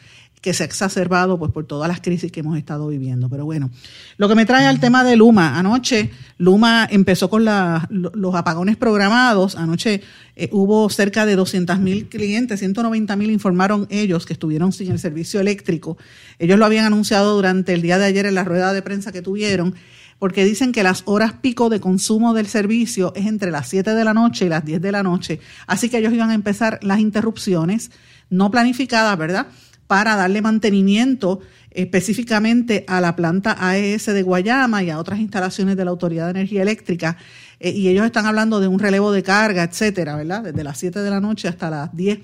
[0.42, 3.30] que se ha exacerbado pues, por todas las crisis que hemos estado viviendo.
[3.30, 3.70] Pero bueno,
[4.18, 5.58] lo que me trae al tema de Luma.
[5.58, 9.56] Anoche Luma empezó con los apagones programados.
[9.56, 10.02] Anoche
[10.36, 14.98] eh, hubo cerca de 200 mil clientes, 190 mil informaron ellos que estuvieron sin el
[14.98, 15.98] servicio eléctrico.
[16.40, 19.22] Ellos lo habían anunciado durante el día de ayer en la rueda de prensa que
[19.22, 19.76] tuvieron
[20.22, 24.06] porque dicen que las horas pico de consumo del servicio es entre las 7 de
[24.06, 25.40] la noche y las 10 de la noche.
[25.66, 27.90] Así que ellos iban a empezar las interrupciones
[28.30, 29.48] no planificadas, ¿verdad?
[29.88, 31.40] para darle mantenimiento
[31.72, 36.40] específicamente a la planta AES de Guayama y a otras instalaciones de la Autoridad de
[36.40, 37.18] Energía Eléctrica.
[37.60, 40.44] Eh, y ellos están hablando de un relevo de carga, etcétera, ¿verdad?
[40.44, 42.20] Desde las 7 de la noche hasta las 10.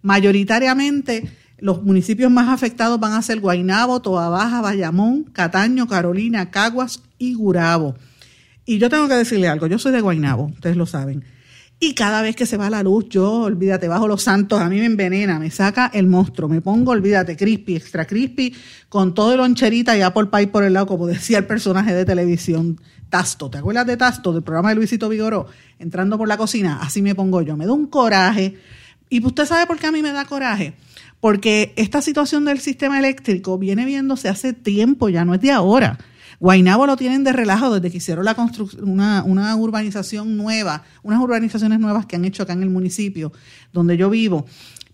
[0.00, 7.02] Mayoritariamente, los municipios más afectados van a ser Guaynabo, Toa Baja, Bayamón, Cataño, Carolina, Caguas
[7.22, 7.94] y Gurabo.
[8.64, 11.24] Y yo tengo que decirle algo, yo soy de Guaynabo, ustedes lo saben.
[11.78, 14.78] Y cada vez que se va la luz, yo, olvídate, bajo los santos, a mí
[14.78, 18.54] me envenena, me saca el monstruo, me pongo, olvídate, crispy, extra crispy,
[18.88, 22.04] con todo el loncherita y apple pie por el lado, como decía el personaje de
[22.04, 23.50] televisión Tasto.
[23.50, 25.46] ¿Te acuerdas de Tasto, del programa de Luisito Vigoró?
[25.78, 28.56] Entrando por la cocina, así me pongo yo, me da un coraje.
[29.08, 30.74] Y usted sabe por qué a mí me da coraje.
[31.18, 35.98] Porque esta situación del sistema eléctrico viene viéndose hace tiempo, ya no es de ahora.
[36.42, 38.36] Guainabo lo tienen de relajo desde que hicieron la
[38.82, 43.32] una, una urbanización nueva, unas urbanizaciones nuevas que han hecho acá en el municipio
[43.72, 44.44] donde yo vivo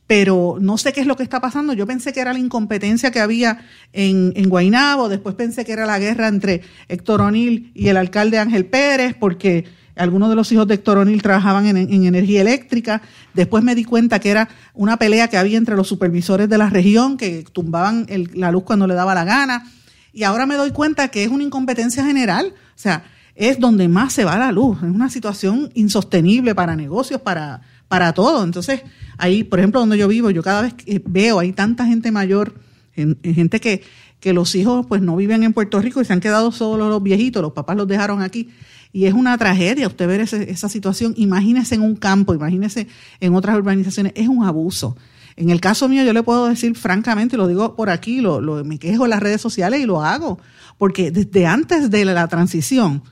[0.06, 1.74] pero no sé qué es lo que está pasando.
[1.74, 3.60] Yo pensé que era la incompetencia que había
[3.92, 8.38] en, en Guainabo, después pensé que era la guerra entre Héctor O'Neill y el alcalde
[8.38, 13.02] Ángel Pérez, porque algunos de los hijos de Héctor O'Neill trabajaban en, en, energía eléctrica.
[13.34, 16.70] Después me di cuenta que era una pelea que había entre los supervisores de la
[16.70, 19.64] región, que tumbaban la luz cuando le daba la gana.
[20.12, 24.12] Y ahora me doy cuenta que es una incompetencia general, o sea, es donde más
[24.12, 28.42] se va la luz, es una situación insostenible para negocios, para, para todo.
[28.42, 28.82] Entonces,
[29.16, 32.54] ahí, por ejemplo, donde yo vivo, yo cada vez que veo, hay tanta gente mayor,
[32.94, 33.82] gente que,
[34.18, 37.02] que los hijos pues no viven en Puerto Rico y se han quedado solo los
[37.02, 38.50] viejitos, los papás los dejaron aquí.
[38.92, 41.14] Y es una tragedia usted ver esa situación.
[41.16, 42.88] Imagínese en un campo, imagínese
[43.20, 44.96] en otras urbanizaciones, es un abuso.
[45.38, 48.80] En el caso mío, yo le puedo decir francamente, lo digo por aquí, lo, me
[48.80, 50.40] quejo en las redes sociales y lo hago,
[50.78, 53.04] porque desde antes de la transición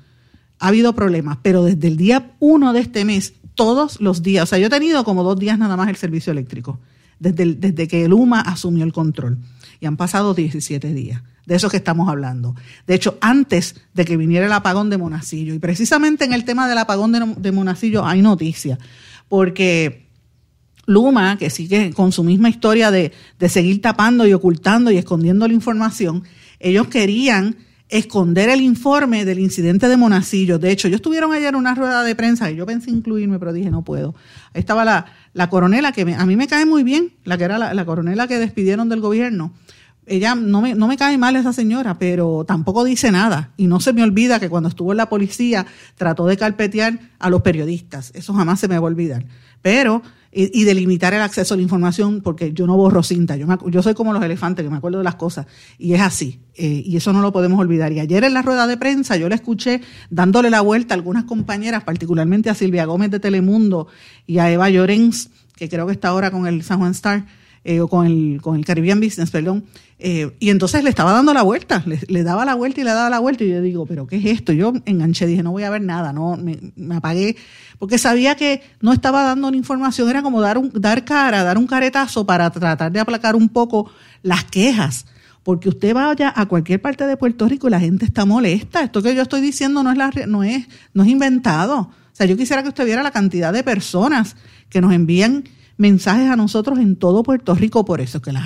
[0.59, 4.47] ha habido problemas, pero desde el día uno de este mes, todos los días, o
[4.47, 6.81] sea, yo he tenido como dos días nada más el servicio eléctrico,
[7.21, 9.39] desde, que el UMA asumió el control,
[9.79, 12.57] y han pasado 17 días de eso que estamos hablando.
[12.89, 16.69] De hecho, antes de que viniera el apagón de Monacillo, y precisamente en el tema
[16.69, 18.81] del apagón de, de Monacillo hay noticia,
[19.29, 20.06] porque
[20.87, 25.47] Luma, que sigue con su misma historia de, de seguir tapando y ocultando y escondiendo
[25.47, 26.25] la información,
[26.61, 27.57] ellos querían
[27.89, 30.59] esconder el informe del incidente de Monacillo.
[30.59, 33.71] De hecho, ellos estuvieron ayer una rueda de prensa y yo pensé incluirme, pero dije,
[33.71, 34.15] no puedo.
[34.55, 37.59] Ahí estaba la, la coronela, que a mí me cae muy bien, la que era
[37.59, 39.53] la, la, coronela que despidieron del gobierno.
[40.07, 43.53] Ella no me, no me cae mal esa señora, pero tampoco dice nada.
[43.57, 45.67] Y no se me olvida que cuando estuvo en la policía
[45.97, 48.13] trató de carpetear a los periodistas.
[48.15, 49.27] Eso jamás se me va a olvidar.
[49.63, 50.03] Pero
[50.39, 53.57] y, de limitar el acceso a la información, porque yo no borro cinta, yo, me,
[53.71, 55.47] yo soy como los elefantes, que me acuerdo de las cosas,
[55.79, 57.91] y es así, eh, y eso no lo podemos olvidar.
[57.93, 61.25] Y ayer en la rueda de prensa yo le escuché dándole la vuelta a algunas
[61.25, 63.87] compañeras, particularmente a Silvia Gómez de Telemundo
[64.27, 67.25] y a Eva Llorens, que creo que está ahora con el San Juan Star,
[67.69, 69.65] eh, o con el, con el Caribbean Business, perdón,
[69.99, 73.11] eh, y entonces le estaba dando la vuelta, le, daba la vuelta y le daba
[73.11, 74.53] la vuelta, y yo digo, ¿pero qué es esto?
[74.53, 77.35] Yo enganché, dije, no voy a ver nada, no, me, me apagué,
[77.81, 81.59] porque sabía que no estaba dando una información, era como dar, un, dar cara, dar
[81.59, 83.91] un caretazo para tratar de aplacar un poco
[84.23, 85.07] las quejas
[85.43, 88.83] porque usted vaya a cualquier parte de Puerto Rico y la gente está molesta.
[88.83, 91.79] Esto que yo estoy diciendo no es, la, no es, no es inventado.
[91.79, 94.35] O sea, yo quisiera que usted viera la cantidad de personas
[94.69, 95.45] que nos envían
[95.77, 98.43] mensajes a nosotros en todo Puerto Rico, por eso que los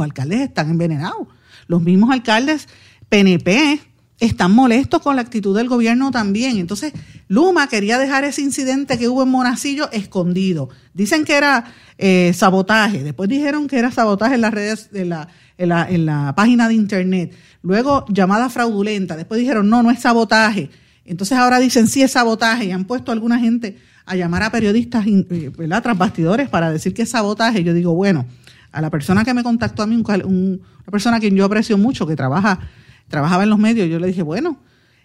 [0.00, 1.28] alcaldes, están envenenados.
[1.66, 2.68] Los mismos alcaldes
[3.08, 3.80] PNP
[4.20, 6.58] están molestos con la actitud del gobierno también.
[6.58, 6.92] Entonces,
[7.28, 10.68] Luma quería dejar ese incidente que hubo en Monacillo escondido.
[10.92, 11.64] Dicen que era
[11.98, 16.06] eh, sabotaje, después dijeron que era sabotaje en las redes, en la, en la, en
[16.06, 17.34] la página de internet.
[17.62, 19.16] Luego, llamada fraudulenta.
[19.16, 20.70] Después dijeron, no, no es sabotaje.
[21.04, 24.50] Entonces ahora dicen, sí es sabotaje y han puesto a alguna gente a llamar a
[24.50, 27.64] periodistas, eh, ¿verdad?, tras bastidores para decir que es sabotaje.
[27.64, 28.26] Yo digo, bueno,
[28.72, 31.44] a la persona que me contactó a mí, un, un, una persona a quien yo
[31.44, 32.60] aprecio mucho, que trabaja,
[33.08, 34.58] trabajaba en los medios, yo le dije, bueno,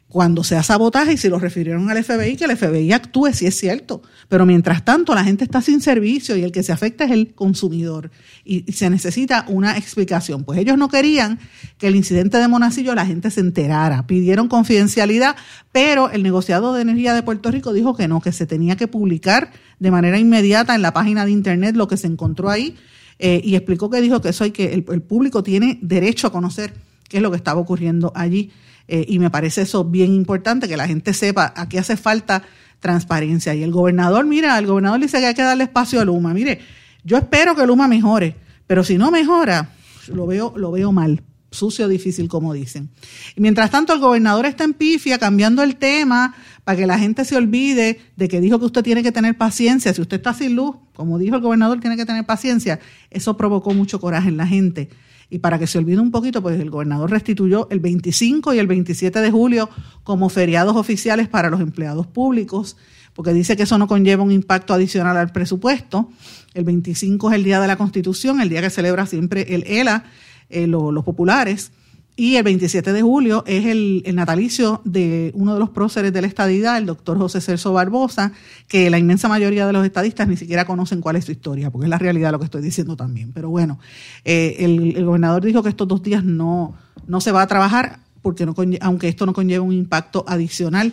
[0.09, 3.55] cuando sea sabotaje y si lo refirieron al FBI, que el FBI actúe si es
[3.55, 4.01] cierto.
[4.27, 7.33] Pero mientras tanto, la gente está sin servicio y el que se afecta es el
[7.35, 8.09] consumidor
[8.43, 10.43] y, se necesita una explicación.
[10.43, 11.39] Pues ellos no querían
[11.77, 14.07] que el incidente de Monacillo la gente se enterara.
[14.07, 15.35] Pidieron confidencialidad,
[15.71, 18.87] pero el negociado de energía de Puerto Rico dijo que no, que se tenía que
[18.87, 22.75] publicar de manera inmediata en la página de internet lo que se encontró ahí
[23.19, 26.73] eh, y explicó que dijo que eso hay que el público tiene derecho a conocer
[27.09, 28.51] qué es lo que estaba ocurriendo allí.
[28.87, 32.43] Eh, y me parece eso bien importante, que la gente sepa a qué hace falta
[32.79, 33.53] transparencia.
[33.53, 36.33] Y el gobernador, mira, el gobernador dice que hay que darle espacio a Luma.
[36.33, 36.59] Mire,
[37.03, 39.71] yo espero que Luma mejore, pero si no mejora,
[40.07, 41.23] lo veo, lo veo mal.
[41.51, 42.89] Sucio, difícil, como dicen.
[43.35, 47.35] Mientras tanto, el gobernador está en pifia, cambiando el tema para que la gente se
[47.35, 49.91] olvide de que dijo que usted tiene que tener paciencia.
[49.91, 52.79] Si usted está sin luz, como dijo el gobernador, tiene que tener paciencia.
[53.09, 54.89] Eso provocó mucho coraje en la gente.
[55.29, 58.67] Y para que se olvide un poquito, pues el gobernador restituyó el 25 y el
[58.67, 59.69] 27 de julio
[60.03, 62.77] como feriados oficiales para los empleados públicos,
[63.13, 66.09] porque dice que eso no conlleva un impacto adicional al presupuesto.
[66.53, 70.05] El 25 es el Día de la Constitución, el día que celebra siempre el ELA,
[70.49, 71.71] eh, lo, los populares.
[72.19, 76.27] Y el 27 de julio es el, natalicio de uno de los próceres de la
[76.27, 78.33] estadidad, el doctor José Celso Barbosa,
[78.67, 81.85] que la inmensa mayoría de los estadistas ni siquiera conocen cuál es su historia, porque
[81.85, 83.31] es la realidad lo que estoy diciendo también.
[83.31, 83.79] Pero bueno,
[84.25, 86.75] eh, el, gobernador dijo que estos dos días no,
[87.07, 90.91] no se va a trabajar, porque no, aunque esto no conlleva un impacto adicional.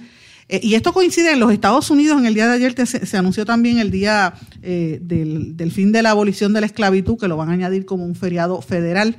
[0.49, 3.45] Eh, y esto coincide en los Estados Unidos, en el día de ayer se, anunció
[3.45, 7.37] también el día eh, del, del fin de la abolición de la esclavitud, que lo
[7.37, 9.17] van a añadir como un feriado federal.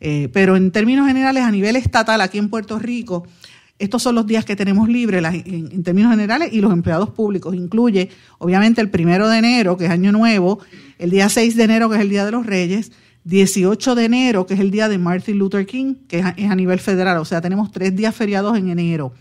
[0.00, 3.26] Eh, pero en términos generales, a nivel estatal, aquí en Puerto Rico,
[3.78, 7.54] estos son los días que tenemos libres en, términos generales y los empleados públicos.
[7.54, 10.60] Incluye, obviamente, el primero de enero, que es Año Nuevo,
[10.98, 12.92] el día 6 de enero, que es el Día de los Reyes,
[13.24, 16.50] 18 de enero, que es el día de Martin Luther King, que es a, es
[16.50, 17.18] a nivel federal.
[17.18, 19.12] O sea, tenemos tres días feriados en enero.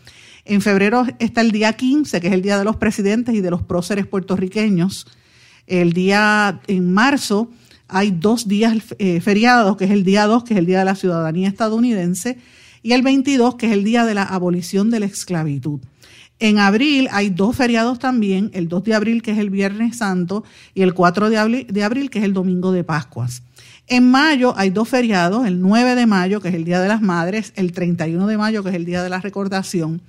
[0.45, 3.49] En febrero está el día 15, que es el Día de los Presidentes y de
[3.49, 5.07] los Próceres puertorriqueños.
[5.67, 7.49] El día en marzo
[7.87, 10.85] hay dos días eh, feriados, que es el día 2, que es el Día de
[10.85, 12.37] la Ciudadanía Estadounidense,
[12.81, 15.79] y el 22, que es el Día de la Abolición de la Esclavitud.
[16.39, 20.43] En abril hay dos feriados también, el 2 de abril, que es el Viernes Santo,
[20.73, 23.43] y el 4 de abril, que es el Domingo de Pascuas.
[23.87, 27.01] En mayo hay dos feriados, el 9 de mayo, que es el Día de las
[27.01, 30.01] Madres, el 31 de mayo, que es el Día de la Recordación.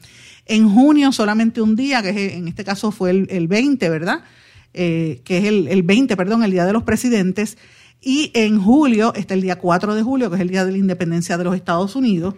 [0.46, 4.20] En junio solamente un día, que en este caso fue el, el 20, ¿verdad?
[4.74, 7.56] Eh, que es el, el 20, perdón, el Día de los Presidentes.
[8.00, 10.78] Y en julio está el día 4 de julio, que es el día de la
[10.78, 12.34] independencia de los Estados Unidos.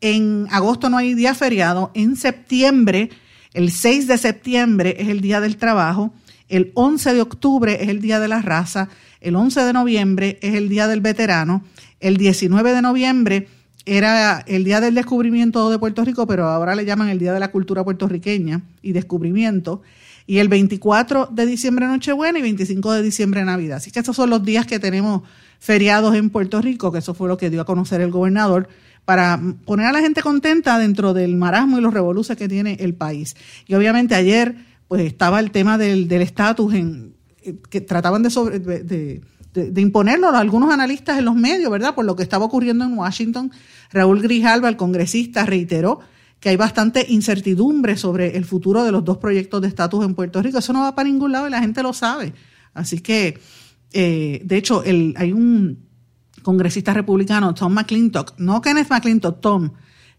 [0.00, 1.90] En agosto no hay día feriado.
[1.94, 3.10] En septiembre,
[3.52, 6.14] el 6 de septiembre es el día del trabajo.
[6.48, 8.88] El 11 de octubre es el día de la raza.
[9.20, 11.62] El 11 de noviembre es el día del veterano.
[12.00, 13.48] El 19 de noviembre
[13.84, 17.40] era el día del descubrimiento de Puerto Rico, pero ahora le llaman el día de
[17.40, 19.82] la cultura puertorriqueña y descubrimiento.
[20.26, 23.78] Y el 24 de diciembre Nochebuena y 25 de diciembre Navidad.
[23.78, 25.22] Así que estos son los días que tenemos
[25.58, 28.68] feriados en Puerto Rico, que eso fue lo que dio a conocer el gobernador
[29.04, 32.94] para poner a la gente contenta dentro del marasmo y los revoluciones que tiene el
[32.94, 33.36] país.
[33.66, 34.54] Y obviamente ayer
[34.88, 37.14] pues estaba el tema del estatus en
[37.70, 41.94] que trataban de, sobre, de, imponerlo a algunos analistas en los medios, ¿verdad?
[41.94, 43.50] Por lo que estaba ocurriendo en Washington.
[43.90, 46.00] Raúl Grijalva, el congresista, reiteró
[46.42, 50.42] que hay bastante incertidumbre sobre el futuro de los dos proyectos de estatus en Puerto
[50.42, 50.58] Rico.
[50.58, 52.32] Eso no va para ningún lado y la gente lo sabe.
[52.74, 53.38] Así que,
[53.92, 55.86] eh, de hecho, el, hay un
[56.42, 59.70] congresista republicano, Tom McClintock, no Kenneth McClintock, Tom,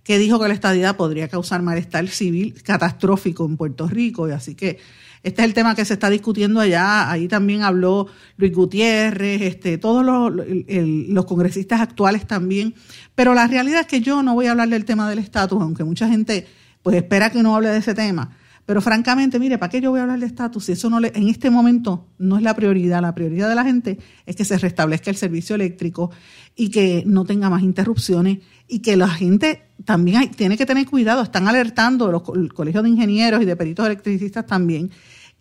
[0.01, 4.29] que dijo que la estadidad podría causar malestar civil catastrófico en Puerto Rico.
[4.29, 4.79] Y así que
[5.23, 7.09] este es el tema que se está discutiendo allá.
[7.09, 12.75] Ahí también habló Luis Gutiérrez, este, todos los, congresistas actuales también.
[13.15, 15.85] Pero la realidad es que yo no voy a hablar del tema del estatus, aunque
[15.85, 16.45] mucha gente
[16.81, 18.35] pues espera que no hable de ese tema.
[18.65, 21.11] Pero francamente, mire, ¿para qué yo voy a hablar de estatus si eso no le,
[21.15, 23.01] en este momento no es la prioridad?
[23.01, 26.11] La prioridad de la gente es que se restablezca el servicio eléctrico
[26.55, 31.21] y que no tenga más interrupciones y que la gente también tiene que tener cuidado.
[31.21, 34.91] Están alertando los colegios de ingenieros y de peritos electricistas también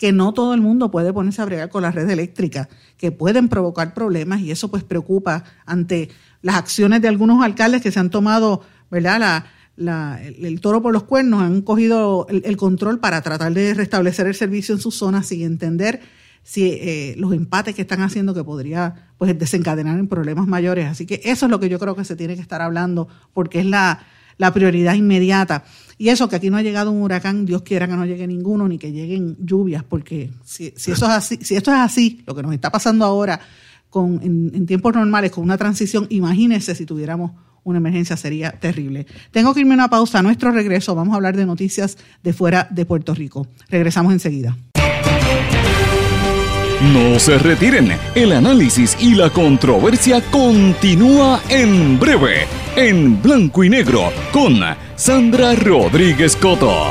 [0.02, 3.48] que no todo el mundo puede ponerse a bregar con la red eléctrica, que pueden
[3.48, 6.08] provocar problemas y eso pues preocupa ante
[6.40, 9.20] las acciones de algunos alcaldes que se han tomado, ¿verdad?
[9.20, 9.46] La,
[9.76, 14.74] el, toro por los cuernos, han cogido el, control para tratar de restablecer el servicio
[14.74, 16.00] en sus zonas sin entender
[16.42, 20.86] si eh, los empates que están haciendo que podría pues desencadenar en problemas mayores.
[20.88, 23.60] Así que eso es lo que yo creo que se tiene que estar hablando porque
[23.60, 24.04] es la,
[24.38, 25.64] la prioridad inmediata.
[25.98, 28.66] Y eso, que aquí no ha llegado un huracán, Dios quiera que no llegue ninguno,
[28.66, 32.34] ni que lleguen lluvias, porque si, si eso es así, si esto es así, lo
[32.34, 33.40] que nos está pasando ahora
[33.88, 37.32] con, en, tiempos normales, con una transición, imagínense si tuviéramos
[37.64, 39.06] una emergencia, sería terrible.
[39.30, 40.18] Tengo que irme a una pausa.
[40.18, 43.46] A nuestro regreso vamos a hablar de noticias de fuera de Puerto Rico.
[43.68, 44.56] Regresamos enseguida.
[46.82, 54.12] No se retiren, el análisis y la controversia continúa en breve, en blanco y negro,
[54.32, 54.58] con
[54.96, 56.88] Sandra Rodríguez Coto.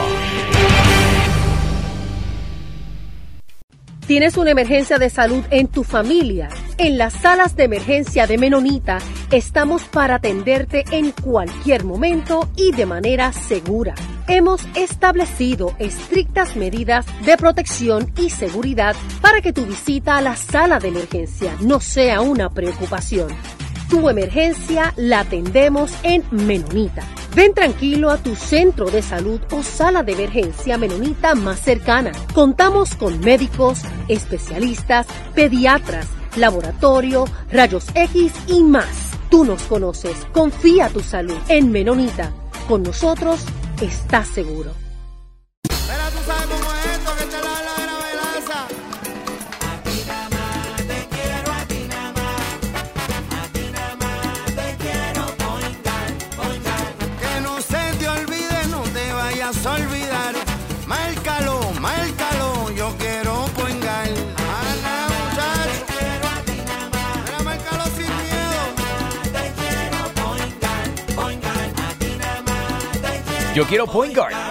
[4.07, 6.47] ¿Tienes una emergencia de salud en tu familia?
[6.77, 8.99] En las salas de emergencia de Menonita
[9.31, 13.95] estamos para atenderte en cualquier momento y de manera segura.
[14.27, 20.79] Hemos establecido estrictas medidas de protección y seguridad para que tu visita a la sala
[20.79, 23.29] de emergencia no sea una preocupación.
[23.89, 27.03] Tu emergencia la atendemos en Menonita.
[27.33, 32.11] Ven tranquilo a tu centro de salud o sala de emergencia menonita más cercana.
[32.33, 39.10] Contamos con médicos, especialistas, pediatras, laboratorio, rayos X y más.
[39.31, 40.27] Tú nos conoces.
[40.33, 42.33] Confía tu salud en Menonita.
[42.67, 43.45] Con nosotros
[43.81, 44.80] estás seguro.
[73.53, 74.50] Yo quiero point guard.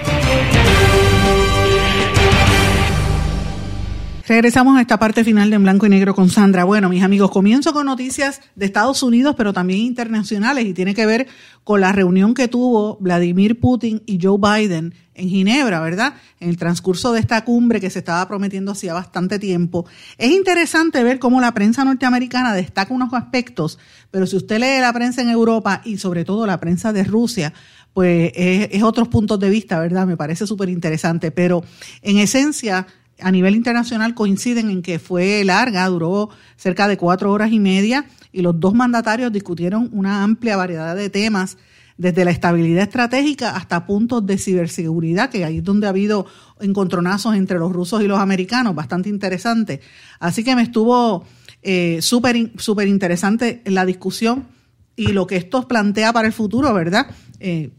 [4.31, 6.63] Regresamos a esta parte final de En Blanco y Negro con Sandra.
[6.63, 11.05] Bueno, mis amigos, comienzo con noticias de Estados Unidos, pero también internacionales, y tiene que
[11.05, 11.27] ver
[11.65, 16.13] con la reunión que tuvo Vladimir Putin y Joe Biden en Ginebra, ¿verdad?
[16.39, 19.85] En el transcurso de esta cumbre que se estaba prometiendo hacía bastante tiempo.
[20.17, 23.79] Es interesante ver cómo la prensa norteamericana destaca unos aspectos,
[24.11, 27.51] pero si usted lee la prensa en Europa y sobre todo la prensa de Rusia,
[27.93, 30.07] pues es, es otros puntos de vista, ¿verdad?
[30.07, 31.65] Me parece súper interesante, pero
[32.01, 32.87] en esencia
[33.21, 38.05] a nivel internacional coinciden en que fue larga, duró cerca de cuatro horas y media
[38.31, 41.57] y los dos mandatarios discutieron una amplia variedad de temas,
[41.97, 46.25] desde la estabilidad estratégica hasta puntos de ciberseguridad, que ahí es donde ha habido
[46.59, 49.81] encontronazos entre los rusos y los americanos, bastante interesante.
[50.19, 51.25] Así que me estuvo
[51.61, 54.47] eh, súper interesante la discusión
[54.95, 57.05] y lo que esto plantea para el futuro, ¿verdad?
[57.39, 57.69] Eh,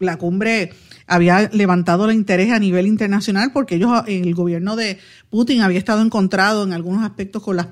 [0.00, 0.72] la cumbre
[1.10, 4.98] había levantado el interés a nivel internacional porque ellos, el gobierno de
[5.28, 7.66] Putin había estado encontrado en algunos aspectos con las,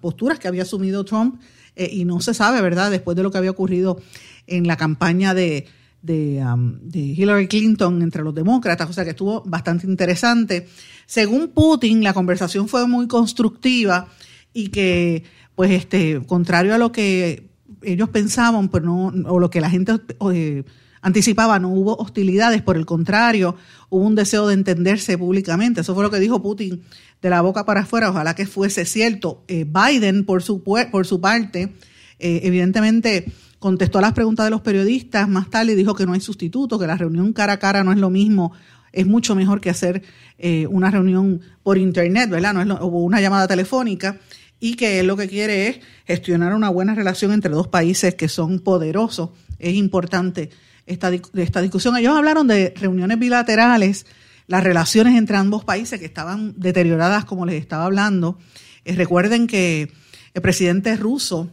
[0.00, 1.38] posturas que había asumido Trump
[1.76, 2.90] eh, y no se sabe, ¿verdad?
[2.90, 4.00] Después de lo que había ocurrido
[4.46, 5.66] en la campaña de,
[6.02, 10.66] um, de, Hillary Clinton entre los demócratas, o sea que estuvo bastante interesante.
[11.04, 14.08] Según Putin, la conversación fue muy constructiva
[14.54, 15.24] y que,
[15.54, 17.50] pues, este, contrario a lo que
[17.82, 19.92] ellos pensaban, pues no, o lo que la gente
[20.32, 20.64] eh,
[21.00, 23.56] anticipaba, no hubo hostilidades, por el contrario,
[23.88, 25.80] hubo un deseo de entenderse públicamente.
[25.80, 26.82] Eso fue lo que dijo Putin
[27.22, 29.44] de la boca para afuera, ojalá que fuese cierto.
[29.48, 31.74] Eh, Biden, por su, por su parte,
[32.18, 33.26] eh, evidentemente
[33.58, 36.78] contestó a las preguntas de los periodistas más tarde y dijo que no hay sustituto,
[36.78, 38.52] que la reunión cara a cara no es lo mismo,
[38.92, 40.02] es mucho mejor que hacer
[40.38, 42.54] eh, una reunión por internet, ¿verdad?
[42.54, 44.18] No es o una llamada telefónica
[44.60, 48.28] y que él lo que quiere es gestionar una buena relación entre dos países que
[48.28, 49.30] son poderosos.
[49.58, 50.50] Es importante
[50.88, 51.96] esta, esta discusión.
[51.96, 54.06] Ellos hablaron de reuniones bilaterales,
[54.46, 58.38] las relaciones entre ambos países que estaban deterioradas, como les estaba hablando.
[58.84, 59.92] Eh, recuerden que
[60.34, 61.50] el presidente ruso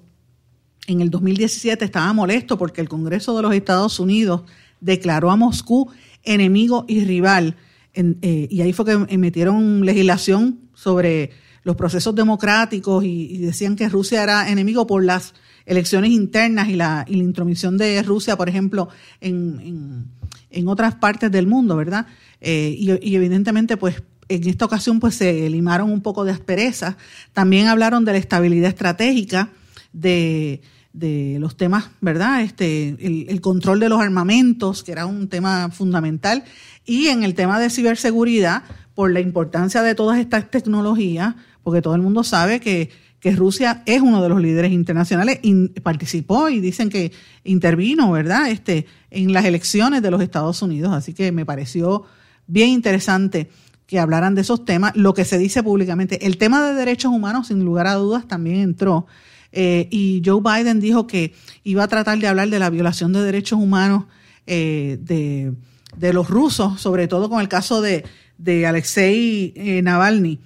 [0.87, 4.43] en el 2017 estaba molesto porque el Congreso de los Estados Unidos
[4.79, 5.91] declaró a Moscú
[6.23, 7.55] enemigo y rival.
[7.93, 11.31] Eh, y ahí fue que metieron legislación sobre
[11.63, 15.33] los procesos democráticos y, decían que Rusia era enemigo por las
[15.65, 18.89] elecciones internas y la, y la intromisión de Rusia, por ejemplo,
[19.21, 20.07] en,
[20.49, 22.07] en, otras partes del mundo, ¿verdad?
[22.41, 26.97] Eh, y, evidentemente, pues en esta ocasión pues se limaron un poco de aspereza.
[27.33, 29.49] También hablaron de la estabilidad estratégica,
[29.93, 30.61] de,
[30.93, 32.41] de los temas, ¿verdad?
[32.41, 36.43] Este, el, el, control de los armamentos, que era un tema fundamental,
[36.85, 38.63] y en el tema de ciberseguridad,
[38.95, 42.89] por la importancia de todas estas tecnologías, porque todo el mundo sabe que
[43.25, 47.11] que Rusia es uno de los líderes internacionales, y participó y dicen que
[47.43, 50.93] intervino, ¿verdad?, este, en las elecciones de los Estados Unidos.
[50.93, 52.03] Así que me pareció
[52.45, 53.49] bien interesante
[53.87, 54.95] que hablaran de esos temas.
[54.95, 58.57] Lo que se dice públicamente, el tema de derechos humanos, sin lugar a dudas, también
[58.57, 59.07] entró.
[59.51, 63.23] Eh, y Joe Biden dijo que iba a tratar de hablar de la violación de
[63.23, 64.03] derechos humanos
[64.45, 68.05] eh, de, los rusos, sobre todo con el caso de,
[68.37, 70.39] de Alexei eh, Navalny.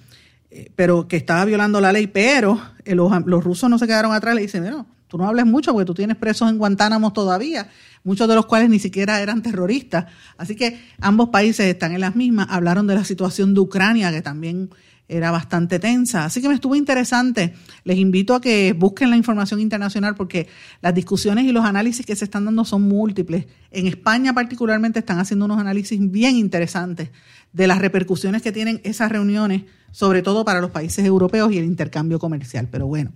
[0.50, 3.12] Eh, pero que estaba violando la ley, pero eh, los,
[3.44, 6.16] rusos no se quedaron atrás, le dicen, no, tú no hables mucho porque tú tienes
[6.16, 7.68] presos en Guantánamo todavía,
[8.02, 10.06] muchos de los cuales ni siquiera eran terroristas.
[10.36, 12.48] Así que ambos países están en las mismas.
[12.50, 14.70] Hablaron de la situación de Ucrania, que también
[15.10, 16.24] era bastante tensa.
[16.24, 17.54] Así que me estuvo interesante.
[17.84, 20.48] Les invito a que busquen la información internacional porque
[20.80, 23.46] las discusiones y los análisis que se están dando son múltiples.
[23.72, 27.10] En España particularmente están haciendo unos análisis bien interesantes
[27.52, 29.62] de las repercusiones que tienen esas reuniones,
[29.92, 32.68] sobre todo para los países europeos y el intercambio comercial.
[32.70, 33.12] Pero bueno,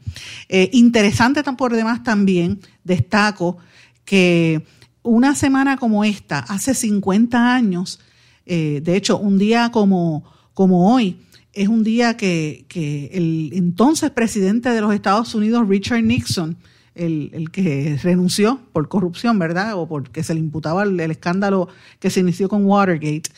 [0.48, 3.58] eh, interesante por demás también, destaco
[4.04, 4.64] que
[5.02, 8.00] una semana como esta, hace 50 años,
[8.46, 11.20] eh, de hecho, un día como, como hoy,
[11.52, 16.56] es un día que, que, el entonces presidente de los Estados Unidos, Richard Nixon,
[16.94, 19.74] el, el, que renunció por corrupción, ¿verdad?
[19.74, 21.68] O porque se le imputaba el escándalo
[22.00, 23.30] que se inició con Watergate,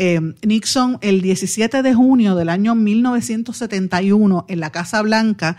[0.00, 5.56] eh, Nixon el 17 de junio del año 1971 en la Casa Blanca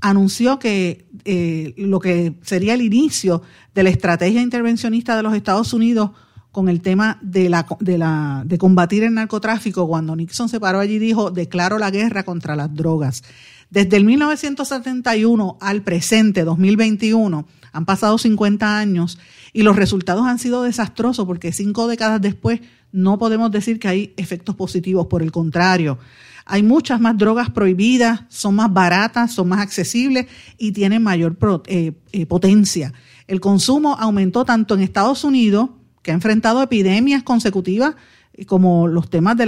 [0.00, 3.42] anunció que eh, lo que sería el inicio
[3.74, 6.12] de la estrategia intervencionista de los Estados Unidos
[6.52, 10.78] con el tema de, la, de, la, de combatir el narcotráfico, cuando Nixon se paró
[10.78, 13.24] allí dijo, declaro la guerra contra las drogas.
[13.70, 17.44] Desde el 1971 al presente, 2021,
[17.74, 19.18] han pasado 50 años
[19.52, 22.60] y los resultados han sido desastrosos porque cinco décadas después
[22.92, 25.98] no podemos decir que hay efectos positivos, por el contrario.
[26.46, 31.92] Hay muchas más drogas prohibidas, son más baratas, son más accesibles y tienen mayor eh,
[32.12, 32.92] eh, potencia.
[33.26, 35.70] El consumo aumentó tanto en Estados Unidos,
[36.02, 37.96] que ha enfrentado epidemias consecutivas
[38.46, 39.46] como los temas de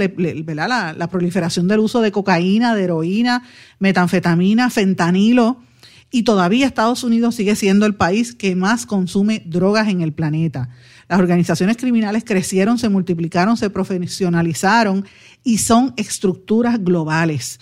[0.55, 3.43] la, la, proliferación del uso de cocaína, de heroína,
[3.79, 5.61] metanfetamina, fentanilo,
[6.09, 10.69] y todavía Estados Unidos sigue siendo el país que más consume drogas en el planeta.
[11.09, 15.05] Las organizaciones criminales crecieron, se multiplicaron, se profesionalizaron
[15.43, 17.59] y son estructuras globales.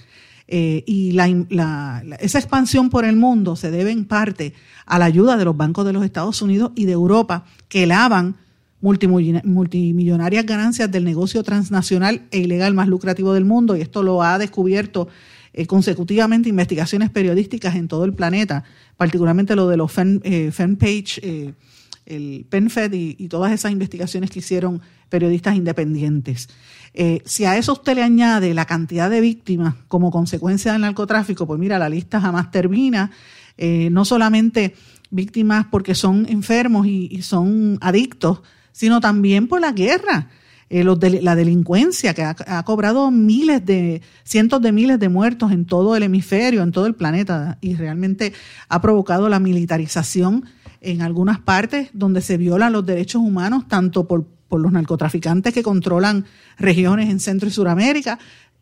[0.48, 4.54] Eh, y la, esa expansión por el mundo se debe en parte
[4.86, 8.36] a la ayuda de los bancos de los Estados Unidos y de Europa que lavan
[8.82, 14.38] multimillonarias ganancias del negocio transnacional e ilegal más lucrativo del mundo y esto lo ha
[14.38, 15.08] descubierto
[15.58, 18.66] eh, consecutivamente investigaciones periodísticas en todo el planeta,
[18.98, 21.54] particularmente lo de los Fen, eh, Page, eh,
[22.06, 26.50] el PenFed y, y, todas esas investigaciones que hicieron periodistas independientes.
[27.24, 31.58] si a eso usted le añade la cantidad de víctimas como consecuencia del narcotráfico, pues
[31.58, 33.12] mira, la lista jamás termina.
[33.58, 34.76] no solamente
[35.10, 38.42] víctimas porque son enfermos y son adictos,
[38.74, 40.28] sino también por la guerra.
[40.68, 45.96] Eh, la delincuencia que ha, cobrado miles de, cientos de miles de muertos en todo
[45.96, 48.34] el hemisferio, en todo el planeta, y realmente
[48.68, 50.46] ha provocado la militarización
[50.82, 55.62] en algunas partes donde se violan los derechos humanos, tanto por, por los narcotraficantes que
[55.62, 56.26] controlan
[56.58, 58.18] regiones en Centro y Suramérica,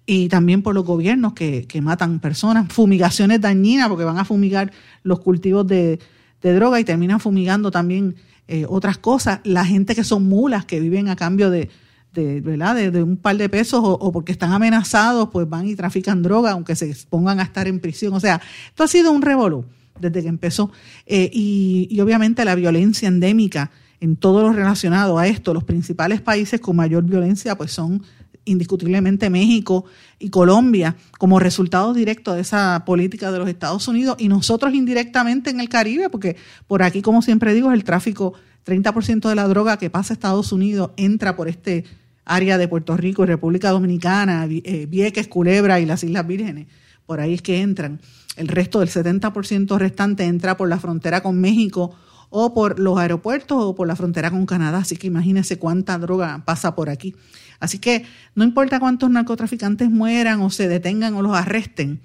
[0.05, 4.73] y también por los gobiernos que, que matan personas, fumigaciones dañinas, porque van a fumigar
[5.03, 5.99] los cultivos de,
[6.41, 8.15] de droga y terminan fumigando también
[8.49, 9.39] eh, otras cosas.
[9.45, 11.69] La gente que son mulas, que viven a cambio de,
[12.13, 12.91] de, ¿verdad?
[12.91, 16.75] de, un par de pesos o, porque están amenazados, pues van y trafican droga, aunque
[16.75, 18.13] se pongan a estar en prisión.
[18.13, 19.65] O sea, esto ha sido un revolú
[19.99, 20.71] desde que empezó.
[21.05, 26.21] Eh, y, y, obviamente la violencia endémica en todo lo relacionado a esto, los principales
[26.21, 28.03] países con mayor violencia, pues son
[28.45, 29.85] indiscutiblemente México
[30.19, 35.49] y Colombia como resultado directo de esa política de los Estados Unidos y nosotros indirectamente
[35.49, 36.35] en el Caribe, porque
[36.67, 38.33] por aquí, como siempre digo, es el tráfico,
[38.65, 41.83] 30% de la droga que pasa a Estados Unidos entra por este
[42.25, 46.67] área de Puerto Rico y República Dominicana, eh, Vieques, Culebra y las Islas Vírgenes.
[47.05, 47.99] Por ahí es que entran.
[48.37, 51.95] El resto del 70% restante entra por la frontera con México
[52.29, 54.79] o por los aeropuertos o por la frontera con Canadá.
[54.79, 57.15] Así que imagínense cuánta droga pasa por aquí.
[57.59, 58.05] Así que
[58.35, 62.01] no importa cuántos narcotraficantes mueran o se detengan o los arresten,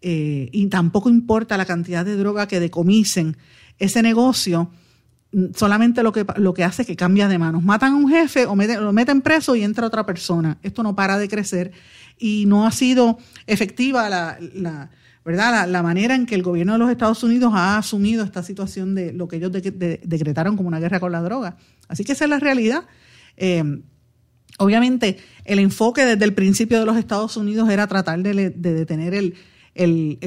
[0.00, 3.36] eh, y tampoco importa la cantidad de droga que decomisen,
[3.78, 4.70] ese negocio
[5.54, 7.62] solamente lo que, lo que hace es que cambia de manos.
[7.62, 10.58] Matan a un jefe o lo meten preso y entra otra persona.
[10.62, 11.72] Esto no para de crecer
[12.18, 14.90] y no ha sido efectiva la,
[15.24, 15.68] ¿verdad?
[15.68, 19.12] La, manera en que el gobierno de los Estados Unidos ha asumido esta situación de
[19.12, 21.56] lo que ellos decretaron como una guerra con la droga.
[21.88, 22.84] Así que esa es la realidad.
[23.36, 23.82] Eh,
[24.58, 29.34] Obviamente, el enfoque desde el principio de los Estados Unidos era tratar de, detener el,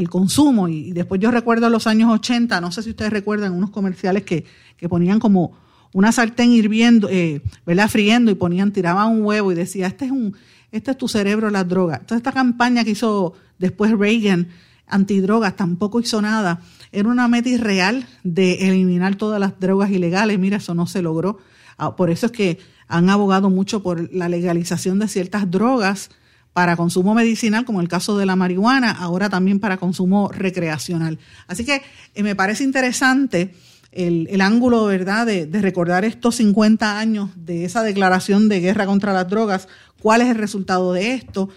[0.10, 0.68] consumo.
[0.68, 4.46] Y, después yo recuerdo los años 80, no sé si ustedes recuerdan, unos comerciales que,
[4.90, 5.54] ponían como
[5.94, 7.90] una sartén hirviendo, eh, ¿verdad?
[7.90, 10.36] Friendo y ponían, tiraban un huevo y decía, este es un,
[10.72, 12.00] este es tu cerebro, las drogas.
[12.00, 14.48] Entonces esta campaña que hizo después Reagan,
[14.88, 16.62] antidrogas, tampoco hizo nada.
[16.92, 20.40] Era una meta irreal de eliminar todas las drogas ilegales.
[20.40, 21.40] Mira, eso no se logró.
[21.78, 26.10] Ah, por eso es que han abogado mucho por la legalización de ciertas drogas
[26.54, 31.18] para consumo medicinal, como el caso de la marihuana, ahora también para consumo recreacional.
[31.48, 31.82] Así que
[32.14, 33.54] eh, me parece interesante
[33.92, 39.30] el, ángulo, ¿verdad?, de, recordar estos 50 años de esa declaración de guerra contra las
[39.30, 39.68] drogas,
[40.02, 41.50] cuál es el resultado de esto,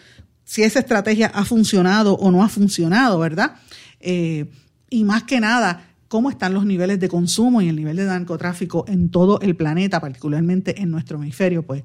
[0.45, 3.57] si esa estrategia ha funcionado o no ha funcionado, ¿verdad?
[4.01, 4.51] Eh,
[4.91, 8.85] y más que nada, cómo están los niveles de consumo y el nivel de narcotráfico
[8.87, 11.65] en todo el planeta, particularmente en nuestro hemisferio.
[11.65, 11.83] Pues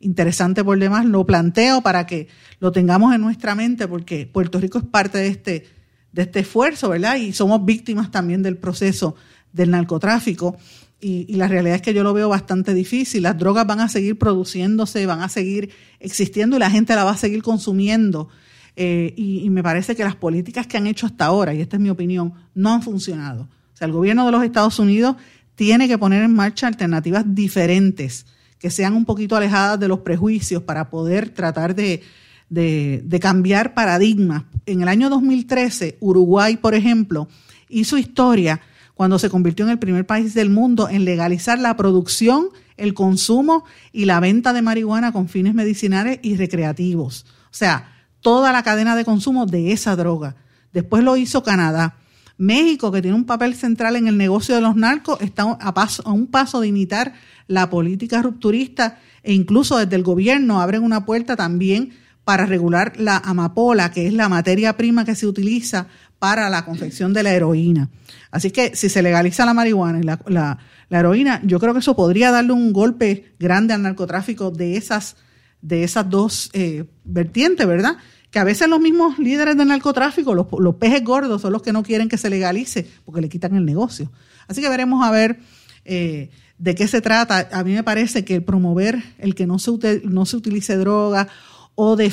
[0.00, 2.28] interesante por demás, lo planteo para que
[2.60, 5.66] lo tengamos en nuestra mente, porque Puerto Rico es parte de este,
[6.12, 7.16] de este esfuerzo, ¿verdad?
[7.16, 9.14] Y somos víctimas también del proceso
[9.52, 10.56] del narcotráfico.
[11.00, 13.22] Y, la realidad es que yo lo veo bastante difícil.
[13.22, 15.70] Las drogas van a seguir produciéndose, van a seguir
[16.00, 18.28] existiendo y la gente la va a seguir consumiendo.
[18.74, 21.76] Eh, y, y, me parece que las políticas que han hecho hasta ahora, y esta
[21.76, 25.16] es mi opinión, no han funcionado sea, el gobierno de los Estados Unidos
[25.54, 28.26] tiene que poner en marcha alternativas diferentes
[28.58, 32.02] que sean un poquito alejadas de los prejuicios para poder tratar de,
[33.20, 34.44] cambiar paradigmas.
[34.66, 37.28] En el año 2013, Uruguay, por ejemplo,
[37.68, 38.60] hizo historia
[38.94, 43.64] cuando se convirtió en el primer país del mundo en legalizar la producción, el consumo
[43.92, 47.24] y la venta de marihuana con fines medicinales y recreativos.
[47.44, 50.36] O sea, toda la cadena de consumo de esa droga.
[50.72, 51.96] Después lo hizo Canadá.
[52.38, 56.28] México, que tiene un papel central en el negocio de los narcos, está a, un
[56.28, 57.12] paso de imitar
[57.48, 61.90] la política rupturista e incluso desde el gobierno abren una puerta también
[62.24, 67.12] para regular la amapola, que es la materia prima que se utiliza para la confección
[67.12, 67.90] de la heroína.
[68.30, 70.58] Así que si se legaliza la marihuana y la, la,
[70.90, 75.16] heroína, yo creo que eso podría darle un golpe grande al narcotráfico de esas
[75.60, 77.96] de esas dos eh, vertientes, ¿verdad?
[78.30, 81.82] Que a veces los mismos líderes del narcotráfico, los, pejes gordos, son los que no
[81.82, 84.10] quieren que se legalice porque le quitan el negocio.
[84.48, 85.38] Así que veremos a ver
[85.84, 87.48] eh, de qué se trata.
[87.52, 91.28] A mí me parece que promover el que no se, no se utilice droga
[91.74, 92.06] o de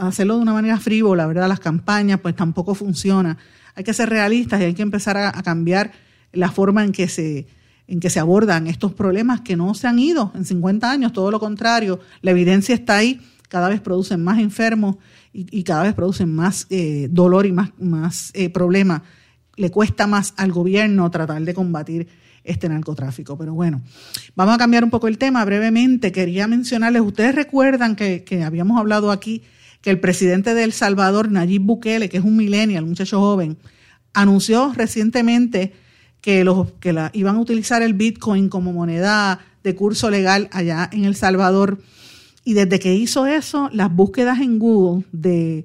[0.00, 1.48] hacerlo de una manera frívola, ¿verdad?
[1.48, 3.38] Las campañas, pues tampoco funciona.
[3.74, 5.92] Hay que ser realistas y hay que empezar a, cambiar
[6.32, 7.46] la forma en que se
[7.88, 11.30] en que se abordan estos problemas que no se han ido en 50 años, todo
[11.30, 14.96] lo contrario, la evidencia está ahí, cada vez producen más enfermos
[15.32, 19.02] y, cada vez producen más eh, dolor y más, más eh, problemas.
[19.56, 22.08] Le cuesta más al gobierno tratar de combatir
[22.44, 23.36] este narcotráfico.
[23.38, 23.82] Pero bueno,
[24.34, 25.44] vamos a cambiar un poco el tema.
[25.44, 29.42] Brevemente, quería mencionarles, ustedes recuerdan que, habíamos hablado aquí
[29.80, 33.58] que el presidente de El Salvador, Nayib Bukele, que es un millennial, muchacho joven,
[34.12, 35.72] anunció recientemente
[36.20, 40.88] que, los, que la, iban a utilizar el Bitcoin como moneda de curso legal allá
[40.92, 41.80] en El Salvador.
[42.44, 45.64] Y desde que hizo eso, las búsquedas en Google de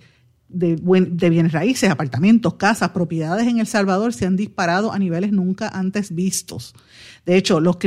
[0.49, 5.67] de, bienes raíces, apartamentos, casas, propiedades en El Salvador se han disparado a niveles nunca
[5.67, 6.73] antes vistos.
[7.25, 7.77] De hecho, los,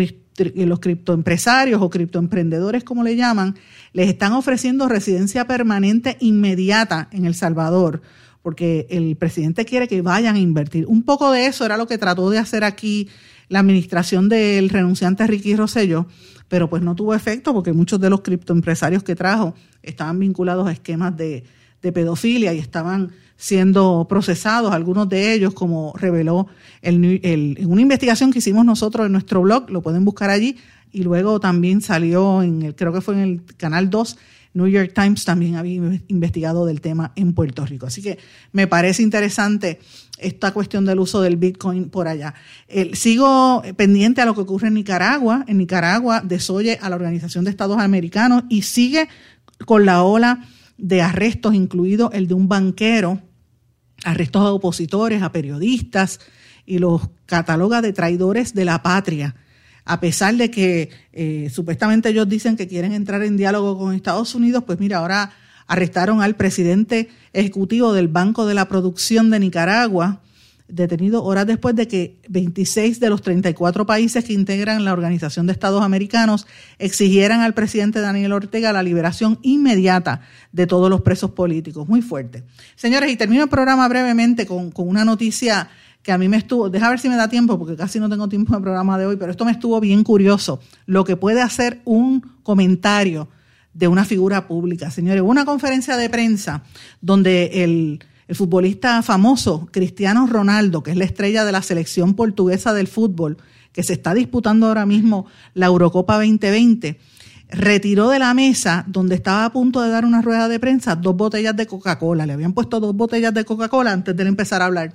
[0.55, 3.57] los criptoempresarios o criptoemprendedores, como le llaman,
[3.93, 8.03] les están ofreciendo residencia permanente inmediata en El Salvador,
[8.43, 10.87] porque el presidente quiere que vayan a invertir.
[10.87, 13.09] Un poco de eso era lo que trató de hacer aquí
[13.49, 16.07] la administración del renunciante Ricky Rosello,
[16.51, 20.73] pero pues no tuvo efecto porque muchos de los criptoempresarios que trajo estaban vinculados a
[20.73, 21.45] esquemas de,
[21.81, 26.49] pedofilia y estaban siendo procesados, algunos de ellos, como reveló
[26.83, 30.57] el, en una investigación que hicimos nosotros en nuestro blog, lo pueden buscar allí,
[30.93, 34.19] y luego también salió en el, creo que fue en el canal 2,
[34.53, 37.87] New York Times también había investigado del tema en Puerto Rico.
[37.87, 38.19] Así que
[38.53, 39.79] me parece interesante
[40.19, 42.35] esta cuestión del uso del Bitcoin por allá.
[42.95, 45.45] sigo pendiente a lo que ocurre en Nicaragua.
[45.47, 49.09] En Nicaragua desoye a la Organización de Estados Americanos y sigue
[49.67, 50.47] con la ola
[50.79, 53.21] de arrestos, incluido el de un banquero,
[54.05, 56.21] arrestos a opositores, a periodistas,
[56.67, 59.35] y los cataloga de traidores de la patria,
[59.85, 64.35] a pesar de que eh, supuestamente ellos dicen que quieren entrar en diálogo con Estados
[64.35, 65.33] Unidos, pues mira, ahora
[65.67, 70.21] arrestaron al presidente ejecutivo del Banco de la Producción de Nicaragua,
[70.71, 75.53] detenido horas después de que 26 de los 34 países que integran la Organización de
[75.53, 76.47] Estados Americanos
[76.79, 80.23] exigieran al presidente Daniel Ortega la liberación inmediata
[80.53, 81.89] de todos los presos políticos.
[81.89, 82.45] Muy fuerte.
[82.77, 85.69] Señores, y termino el programa brevemente con, una noticia
[86.03, 88.29] que a mí me estuvo, deja ver si me da tiempo, porque casi no tengo
[88.29, 91.43] tiempo en el programa de hoy, pero esto me estuvo bien curioso, lo que puede
[91.43, 93.29] hacer un comentario
[93.75, 94.91] de una figura pública.
[94.91, 96.63] Señores, una conferencia de prensa
[97.01, 102.73] donde el el futbolista famoso Cristiano Ronaldo, que es la estrella de la selección portuguesa
[102.73, 103.39] del fútbol,
[103.73, 107.01] que se está disputando ahora mismo la Eurocopa 2020,
[107.49, 111.17] retiró de la mesa donde estaba a punto de dar una rueda de prensa dos
[111.17, 112.25] botellas de Coca-Cola.
[112.25, 114.95] Le habían puesto dos botellas de Coca-Cola antes de empezar a hablar.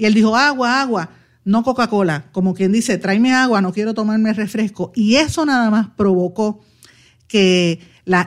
[0.00, 1.10] Y él dijo, agua, agua,
[1.44, 2.24] no Coca-Cola.
[2.32, 4.92] Como quien dice, tráeme agua, no quiero tomarme refresco.
[4.94, 6.62] Y eso nada más provocó
[7.28, 7.80] que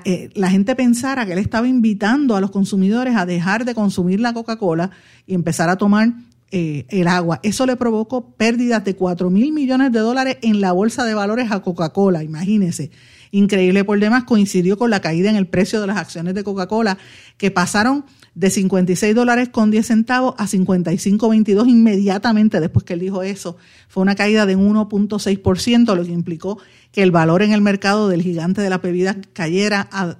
[0.05, 4.19] eh, la, gente pensara que él estaba invitando a los consumidores a dejar de consumir
[4.19, 4.91] la Coca-Cola
[5.25, 6.13] y empezar a tomar
[6.51, 7.39] eh, el agua.
[7.41, 11.51] Eso le provocó pérdidas de 4 mil millones de dólares en la bolsa de valores
[11.51, 12.91] a Coca-Cola, imagínense.
[13.33, 16.99] Increíble por demás, coincidió con la caída en el precio de las acciones de Coca-Cola,
[17.37, 18.05] que pasaron
[18.35, 23.57] de 56 dólares con 10 centavos a 55.22 inmediatamente después que él dijo eso.
[23.87, 26.59] Fue una caída de 1.6%, lo que implicó
[26.91, 30.15] que el valor en el mercado del gigante de la bebida cayera a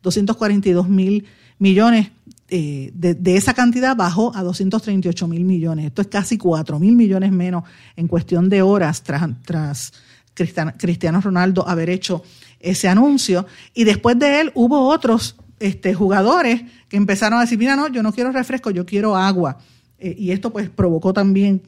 [0.00, 1.26] 242 eh, mil
[1.58, 2.12] millones.
[2.48, 5.86] Eh, de, esa cantidad bajó a 238 mil millones.
[5.86, 7.64] Esto es casi 4 mil millones menos
[7.96, 9.92] en cuestión de horas tras, tras
[10.76, 12.22] Cristiano Ronaldo haber hecho
[12.60, 13.46] ese anuncio.
[13.74, 18.02] Y después de él hubo otros este, jugadores que empezaron a decir, mira, no, yo
[18.02, 19.58] no quiero refresco, yo quiero agua.
[19.98, 21.62] Eh, y esto pues provocó también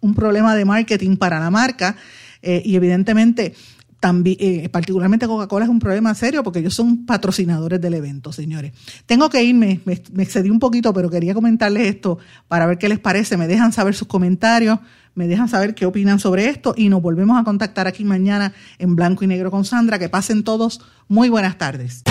[0.00, 1.96] un problema de marketing para la marca
[2.42, 3.54] eh, y evidentemente
[3.98, 8.72] también, eh, particularmente Coca-Cola es un problema serio porque ellos son patrocinadores del evento, señores.
[9.06, 12.90] Tengo que irme, me, me excedí un poquito, pero quería comentarles esto para ver qué
[12.90, 13.38] les parece.
[13.38, 14.78] Me dejan saber sus comentarios,
[15.14, 18.96] me dejan saber qué opinan sobre esto y nos volvemos a contactar aquí mañana en
[18.96, 19.98] blanco y negro con Sandra.
[19.98, 22.02] Que pasen todos muy buenas tardes.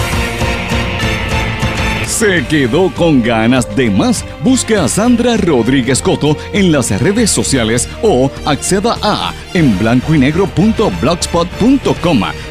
[2.07, 4.23] ¿Se quedó con ganas de más?
[4.43, 9.77] Busque a Sandra Rodríguez Coto en las redes sociales o acceda a en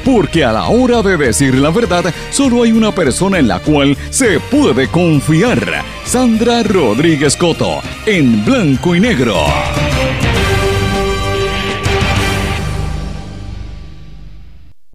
[0.05, 3.97] porque a la hora de decir la verdad solo hay una persona en la cual
[4.11, 5.85] se puede confiar.
[6.05, 9.37] Sandra Rodríguez Coto en blanco y negro.